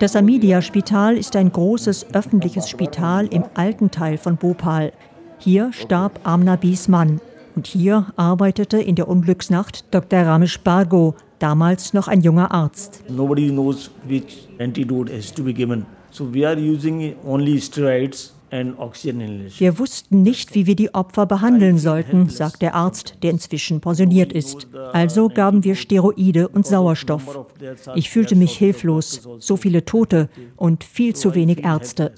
Das 0.00 0.16
Amidia-Spital 0.16 1.18
ist 1.18 1.36
ein 1.36 1.52
großes 1.52 2.14
öffentliches 2.14 2.70
Spital 2.70 3.26
im 3.26 3.44
alten 3.52 3.90
Teil 3.90 4.16
von 4.16 4.38
Bhopal. 4.38 4.92
Hier 5.36 5.74
starb 5.74 6.20
Amnabis 6.22 6.88
Mann. 6.88 7.20
Und 7.54 7.66
hier 7.66 8.06
arbeitete 8.16 8.78
in 8.78 8.94
der 8.94 9.08
Unglücksnacht 9.08 9.84
Dr. 9.94 10.22
Ramesh 10.22 10.58
Bargo, 10.60 11.16
damals 11.38 11.92
noch 11.92 12.08
ein 12.08 12.22
junger 12.22 12.50
Arzt. 12.50 13.04
Nobody 13.10 13.50
knows 13.50 13.90
which 14.08 14.48
antidote 14.58 15.14
has 15.14 15.30
to 15.34 15.44
be 15.44 15.52
given. 15.52 15.84
So 16.10 16.32
we 16.32 16.48
are 16.48 16.58
using 16.58 17.14
only 17.26 17.60
steroids 17.60 18.32
wir 18.50 19.78
wussten 19.78 20.22
nicht, 20.22 20.54
wie 20.54 20.66
wir 20.66 20.76
die 20.76 20.94
Opfer 20.94 21.26
behandeln 21.26 21.78
sollten, 21.78 22.28
sagt 22.28 22.62
der 22.62 22.74
Arzt, 22.74 23.18
der 23.22 23.30
inzwischen 23.30 23.80
pensioniert 23.80 24.32
ist. 24.32 24.68
Also 24.92 25.28
gaben 25.28 25.62
wir 25.64 25.76
Steroide 25.76 26.48
und 26.48 26.66
Sauerstoff. 26.66 27.46
Ich 27.94 28.10
fühlte 28.10 28.34
mich 28.36 28.56
hilflos, 28.56 29.28
so 29.38 29.56
viele 29.56 29.84
Tote 29.84 30.28
und 30.56 30.84
viel 30.84 31.14
zu 31.14 31.34
wenig 31.34 31.64
Ärzte. 31.64 32.12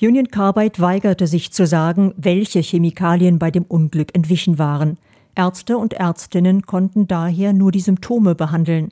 Union 0.00 0.28
Carbide 0.28 0.80
weigerte 0.80 1.26
sich 1.26 1.52
zu 1.52 1.66
sagen, 1.66 2.12
welche 2.16 2.60
Chemikalien 2.60 3.38
bei 3.38 3.50
dem 3.50 3.64
Unglück 3.64 4.14
entwichen 4.14 4.58
waren. 4.58 4.98
Ärzte 5.34 5.78
und 5.78 5.94
Ärztinnen 5.94 6.62
konnten 6.62 7.06
daher 7.06 7.52
nur 7.52 7.72
die 7.72 7.80
Symptome 7.80 8.34
behandeln. 8.34 8.90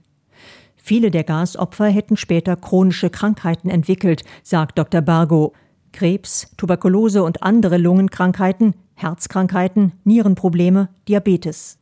Viele 0.77 1.11
der 1.11 1.23
Gasopfer 1.23 1.87
hätten 1.87 2.17
später 2.17 2.57
chronische 2.57 3.11
Krankheiten 3.11 3.69
entwickelt, 3.69 4.25
sagt 4.43 4.79
Dr. 4.79 5.01
Bargo. 5.01 5.53
Krebs, 5.93 6.51
Tuberkulose 6.57 7.23
und 7.23 7.43
andere 7.43 7.77
Lungenkrankheiten, 7.79 8.75
Herzkrankheiten, 8.95 9.93
Nierenprobleme, 10.05 10.89
Diabetes. 11.09 11.79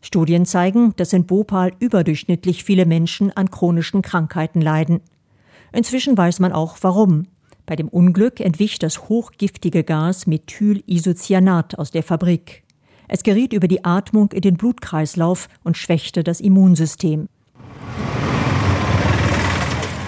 Studien 0.00 0.46
zeigen, 0.46 0.94
dass 0.96 1.12
in 1.12 1.26
Bhopal 1.26 1.72
überdurchschnittlich 1.78 2.64
viele 2.64 2.86
Menschen 2.86 3.30
an 3.30 3.50
chronischen 3.50 4.02
Krankheiten 4.02 4.60
leiden. 4.60 5.00
Inzwischen 5.72 6.18
weiß 6.18 6.40
man 6.40 6.52
auch 6.52 6.76
warum. 6.82 7.28
Bei 7.66 7.76
dem 7.76 7.88
Unglück 7.88 8.40
entwich 8.40 8.78
das 8.78 9.08
hochgiftige 9.08 9.84
Gas 9.84 10.26
Methylisocyanat 10.26 11.78
aus 11.78 11.92
der 11.92 12.02
Fabrik. 12.02 12.64
Es 13.08 13.22
geriet 13.22 13.52
über 13.52 13.68
die 13.68 13.84
Atmung 13.84 14.32
in 14.32 14.40
den 14.40 14.56
Blutkreislauf 14.56 15.48
und 15.62 15.76
schwächte 15.76 16.24
das 16.24 16.40
Immunsystem. 16.40 17.28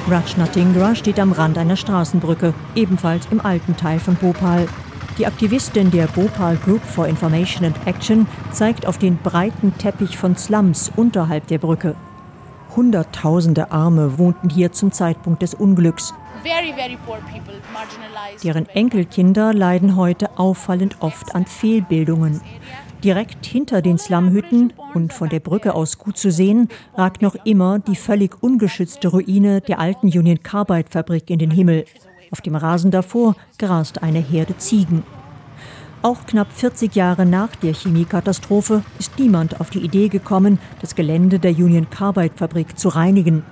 Rajnatingra 0.06 0.94
steht 0.94 1.18
am 1.18 1.32
Rand 1.32 1.56
einer 1.56 1.76
Straßenbrücke, 1.76 2.52
ebenfalls 2.74 3.26
im 3.30 3.40
alten 3.40 3.74
Teil 3.76 3.98
von 3.98 4.16
Bhopal. 4.16 4.68
Die 5.16 5.26
Aktivistin 5.26 5.90
der 5.90 6.08
Bhopal 6.08 6.56
Group 6.56 6.82
for 6.82 7.08
Information 7.08 7.64
and 7.64 7.76
Action 7.86 8.26
zeigt 8.52 8.86
auf 8.86 8.98
den 8.98 9.16
breiten 9.16 9.76
Teppich 9.78 10.18
von 10.18 10.36
Slums 10.36 10.92
unterhalb 10.94 11.46
der 11.46 11.58
Brücke. 11.58 11.94
Hunderttausende 12.76 13.72
Arme 13.72 14.18
wohnten 14.18 14.50
hier 14.50 14.72
zum 14.72 14.92
Zeitpunkt 14.92 15.40
des 15.40 15.54
Unglücks. 15.54 16.12
Deren 18.42 18.68
Enkelkinder 18.68 19.54
leiden 19.54 19.96
heute 19.96 20.38
auffallend 20.38 20.96
oft 21.00 21.34
an 21.34 21.46
Fehlbildungen. 21.46 22.42
Direkt 23.04 23.44
hinter 23.44 23.82
den 23.82 23.98
Slumhütten 23.98 24.72
und 24.94 25.12
von 25.12 25.28
der 25.28 25.40
Brücke 25.40 25.74
aus 25.74 25.98
gut 25.98 26.16
zu 26.16 26.32
sehen, 26.32 26.70
ragt 26.94 27.20
noch 27.20 27.34
immer 27.44 27.78
die 27.78 27.96
völlig 27.96 28.42
ungeschützte 28.42 29.08
Ruine 29.08 29.60
der 29.60 29.78
alten 29.78 30.06
Union 30.06 30.42
Carbide 30.42 30.88
Fabrik 30.88 31.28
in 31.28 31.38
den 31.38 31.50
Himmel. 31.50 31.84
Auf 32.30 32.40
dem 32.40 32.56
Rasen 32.56 32.90
davor 32.90 33.36
grast 33.58 34.02
eine 34.02 34.20
Herde 34.20 34.56
Ziegen. 34.56 35.02
Auch 36.00 36.24
knapp 36.24 36.50
40 36.50 36.94
Jahre 36.94 37.26
nach 37.26 37.54
der 37.56 37.74
Chemiekatastrophe 37.74 38.82
ist 38.98 39.18
niemand 39.18 39.60
auf 39.60 39.68
die 39.68 39.80
Idee 39.80 40.08
gekommen, 40.08 40.58
das 40.80 40.94
Gelände 40.94 41.38
der 41.38 41.52
Union 41.52 41.90
Carbide 41.90 42.34
Fabrik 42.34 42.78
zu 42.78 42.88
reinigen. 42.88 43.42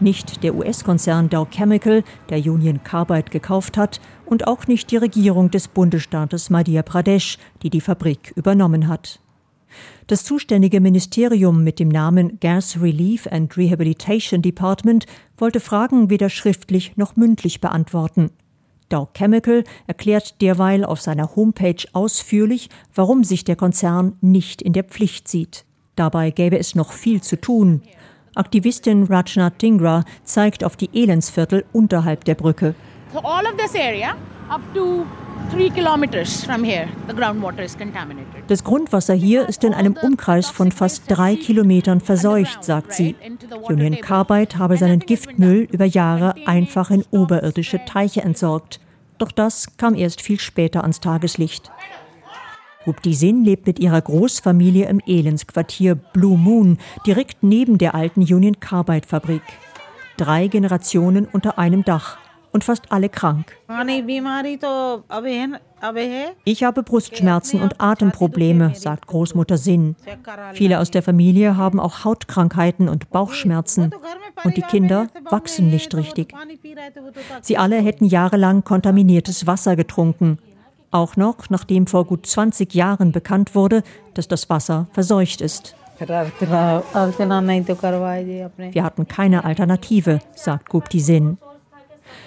Nicht 0.00 0.42
der 0.42 0.54
US-Konzern 0.54 1.28
Dow 1.28 1.46
Chemical, 1.50 2.02
der 2.30 2.38
Union 2.38 2.82
Carbide 2.82 3.30
gekauft 3.30 3.76
hat, 3.76 4.00
und 4.24 4.46
auch 4.46 4.66
nicht 4.66 4.90
die 4.90 4.96
Regierung 4.96 5.50
des 5.50 5.68
Bundesstaates 5.68 6.48
Madhya 6.48 6.82
Pradesh, 6.82 7.36
die 7.62 7.68
die 7.68 7.82
Fabrik 7.82 8.32
übernommen 8.34 8.88
hat. 8.88 9.20
Das 10.06 10.24
zuständige 10.24 10.80
Ministerium 10.80 11.62
mit 11.62 11.78
dem 11.78 11.88
Namen 11.88 12.40
Gas 12.40 12.80
Relief 12.80 13.26
and 13.26 13.56
Rehabilitation 13.56 14.40
Department 14.40 15.04
wollte 15.36 15.60
Fragen 15.60 16.08
weder 16.08 16.30
schriftlich 16.30 16.96
noch 16.96 17.16
mündlich 17.16 17.60
beantworten. 17.60 18.30
Dow 18.88 19.08
Chemical 19.14 19.64
erklärt 19.86 20.40
derweil 20.40 20.84
auf 20.84 21.00
seiner 21.00 21.36
Homepage 21.36 21.84
ausführlich, 21.92 22.70
warum 22.94 23.22
sich 23.22 23.44
der 23.44 23.56
Konzern 23.56 24.16
nicht 24.22 24.62
in 24.62 24.72
der 24.72 24.84
Pflicht 24.84 25.28
sieht. 25.28 25.64
Dabei 25.94 26.30
gäbe 26.30 26.58
es 26.58 26.74
noch 26.74 26.92
viel 26.92 27.20
zu 27.20 27.40
tun. 27.40 27.82
Aktivistin 28.34 29.04
Rajna 29.04 29.50
Tingra 29.50 30.04
zeigt 30.24 30.64
auf 30.64 30.76
die 30.76 30.90
Elendsviertel 30.92 31.64
unterhalb 31.72 32.24
der 32.24 32.34
Brücke. 32.34 32.74
So 33.12 33.18
all 33.20 33.44
of 33.44 33.56
this 33.56 33.74
area 33.74 34.14
up 34.48 34.60
to 34.74 35.06
das 38.48 38.64
Grundwasser 38.64 39.14
hier 39.14 39.48
ist 39.48 39.64
in 39.64 39.74
einem 39.74 39.96
Umkreis 40.00 40.48
von 40.48 40.70
fast 40.70 41.04
drei 41.08 41.34
Kilometern 41.34 42.00
verseucht, 42.00 42.62
sagt 42.62 42.92
sie. 42.92 43.16
Union 43.62 44.00
Carbide 44.00 44.58
habe 44.58 44.76
seinen 44.76 45.00
Giftmüll 45.00 45.66
über 45.72 45.86
Jahre 45.86 46.34
einfach 46.46 46.90
in 46.90 47.04
oberirdische 47.10 47.84
Teiche 47.84 48.20
entsorgt. 48.20 48.80
Doch 49.18 49.32
das 49.32 49.76
kam 49.76 49.94
erst 49.96 50.22
viel 50.22 50.38
später 50.38 50.82
ans 50.82 51.00
Tageslicht. 51.00 51.70
Gupti-Sin 52.84 53.44
lebt 53.44 53.66
mit 53.66 53.78
ihrer 53.78 54.00
Großfamilie 54.00 54.86
im 54.88 55.00
Elendsquartier 55.04 55.96
Blue 55.96 56.38
Moon, 56.38 56.78
direkt 57.06 57.42
neben 57.42 57.76
der 57.76 57.94
alten 57.94 58.22
Union 58.22 58.58
Carbide 58.58 59.06
Fabrik. 59.06 59.42
Drei 60.16 60.46
Generationen 60.46 61.28
unter 61.30 61.58
einem 61.58 61.84
Dach 61.84 62.18
und 62.52 62.64
fast 62.64 62.90
alle 62.90 63.10
krank. 63.10 63.54
Ich 66.44 66.64
habe 66.64 66.82
Brustschmerzen 66.82 67.60
und 67.60 67.80
Atemprobleme, 67.80 68.74
sagt 68.74 69.06
Großmutter 69.06 69.58
Sin. 69.58 69.96
Viele 70.54 70.80
aus 70.80 70.90
der 70.90 71.02
Familie 71.02 71.58
haben 71.58 71.78
auch 71.78 72.04
Hautkrankheiten 72.04 72.88
und 72.88 73.10
Bauchschmerzen. 73.10 73.92
Und 74.42 74.56
die 74.56 74.62
Kinder 74.62 75.08
wachsen 75.28 75.70
nicht 75.70 75.94
richtig. 75.94 76.34
Sie 77.42 77.58
alle 77.58 77.76
hätten 77.76 78.06
jahrelang 78.06 78.64
kontaminiertes 78.64 79.46
Wasser 79.46 79.76
getrunken 79.76 80.38
auch 80.90 81.16
noch, 81.16 81.50
nachdem 81.50 81.86
vor 81.86 82.04
gut 82.04 82.26
20 82.26 82.74
Jahren 82.74 83.12
bekannt 83.12 83.54
wurde, 83.54 83.82
dass 84.14 84.28
das 84.28 84.50
Wasser 84.50 84.88
verseucht 84.92 85.40
ist. 85.40 85.76
Wir 85.98 86.30
hatten 88.84 89.06
keine 89.06 89.44
Alternative, 89.44 90.18
sagt 90.34 90.68
Gupti 90.68 91.00
Sin. 91.00 91.38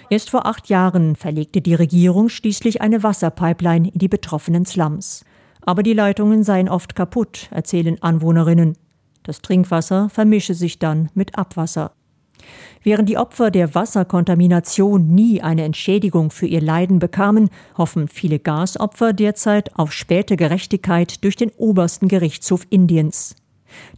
Erst 0.10 0.30
vor 0.30 0.46
acht 0.46 0.70
Jahren 0.70 1.16
verlegte 1.16 1.62
die 1.62 1.74
Regierung 1.74 2.30
schließlich 2.30 2.82
eine 2.82 3.04
Wasserpipeline 3.04 3.90
in 3.90 4.00
die 4.00 4.08
betroffenen 4.08 4.66
Slums. 4.66 5.26
Aber 5.62 5.82
die 5.82 5.94
Leitungen 5.94 6.44
seien 6.44 6.70
oft 6.70 6.96
kaputt, 6.96 7.48
erzählen 7.52 8.02
Anwohnerinnen. 8.02 8.78
Das 9.24 9.42
Trinkwasser 9.42 10.10
vermische 10.10 10.54
sich 10.54 10.78
dann 10.78 11.10
mit 11.14 11.38
Abwasser. 11.38 11.94
Während 12.84 13.08
die 13.08 13.18
Opfer 13.18 13.50
der 13.50 13.76
Wasserkontamination 13.76 15.08
nie 15.08 15.42
eine 15.42 15.64
Entschädigung 15.64 16.32
für 16.32 16.48
ihr 16.48 16.62
Leiden 16.62 17.00
bekamen, 17.00 17.50
hoffen 17.78 18.08
viele 18.08 18.40
Gasopfer 18.40 19.14
derzeit 19.14 19.78
auf 19.78 19.94
späte 19.94 20.36
Gerechtigkeit 20.36 21.24
durch 21.24 21.38
den 21.38 21.52
obersten 21.52 22.10
Gerichtshof 22.10 22.68
Indiens. 22.70 23.36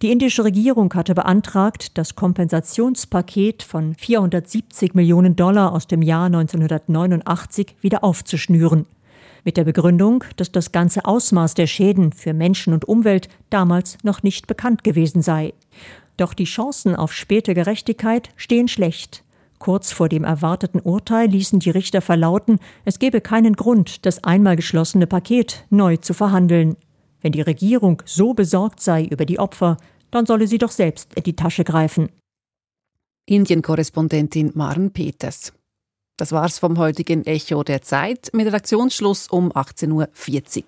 Die 0.02 0.12
indische 0.12 0.44
Regierung 0.44 0.94
hatte 0.94 1.16
beantragt, 1.16 1.98
das 1.98 2.16
Kompensationspaket 2.16 3.64
von 3.64 3.96
470 3.96 4.94
Millionen 4.94 5.36
Dollar 5.36 5.74
aus 5.74 5.88
dem 5.88 6.02
Jahr 6.02 6.26
1989 6.26 7.76
wieder 7.82 8.04
aufzuschnüren. 8.04 8.86
Mit 9.44 9.58
der 9.58 9.64
Begründung, 9.64 10.24
dass 10.38 10.52
das 10.52 10.72
ganze 10.72 11.06
Ausmaß 11.06 11.54
der 11.54 11.68
Schäden 11.68 12.14
für 12.14 12.34
Menschen 12.34 12.74
und 12.74 12.86
Umwelt 12.86 13.30
damals 13.50 13.98
noch 14.04 14.24
nicht 14.24 14.48
bekannt 14.48 14.84
gewesen 14.84 15.22
sei. 15.22 15.54
Doch 16.18 16.34
die 16.34 16.46
Chancen 16.46 16.96
auf 16.96 17.14
späte 17.14 17.54
Gerechtigkeit 17.54 18.30
stehen 18.36 18.68
schlecht. 18.68 19.24
Kurz 19.60 19.92
vor 19.92 20.10
dem 20.10 20.24
erwarteten 20.24 20.80
Urteil 20.80 21.28
ließen 21.28 21.60
die 21.60 21.70
Richter 21.70 22.02
verlauten, 22.02 22.60
es 22.84 23.00
gebe 23.00 23.22
keinen 23.22 23.54
Grund, 23.54 24.06
das 24.06 24.24
einmal 24.24 24.56
geschlossene 24.56 25.08
Paket 25.08 25.66
neu 25.70 25.98
zu 25.98 26.14
verhandeln. 26.14 26.76
Wenn 27.22 27.32
die 27.32 27.42
Regierung 27.42 28.02
so 28.06 28.34
besorgt 28.34 28.82
sei 28.82 29.06
über 29.06 29.26
die 29.26 29.40
Opfer, 29.40 29.78
dann 30.12 30.26
solle 30.26 30.48
sie 30.48 30.58
doch 30.58 30.72
selbst 30.72 31.14
in 31.16 31.24
die 31.24 31.36
Tasche 31.36 31.64
greifen. 31.64 32.10
Indien-Korrespondentin 33.26 34.52
Maren 34.54 34.92
Peters. 34.92 35.52
Das 36.18 36.32
war's 36.32 36.60
vom 36.60 36.78
heutigen 36.78 37.26
Echo 37.26 37.64
der 37.64 37.82
Zeit 37.82 38.30
mit 38.34 38.48
Redaktionsschluss 38.48 39.28
um 39.28 39.52
18.40 39.52 39.92
Uhr. 39.92 40.64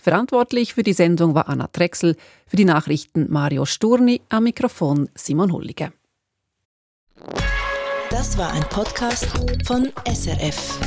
Verantwortlich 0.00 0.74
für 0.74 0.82
die 0.82 0.94
Sendung 0.94 1.34
war 1.34 1.48
Anna 1.48 1.68
Drechsel, 1.70 2.16
für 2.46 2.56
die 2.56 2.64
Nachrichten 2.64 3.30
Mario 3.30 3.66
Sturni, 3.66 4.22
am 4.30 4.44
Mikrofon 4.44 5.08
Simon 5.14 5.52
Hullige. 5.52 5.92
Das 8.10 8.38
war 8.38 8.52
ein 8.52 8.64
Podcast 8.70 9.26
von 9.66 9.92
SRF. 10.06 10.78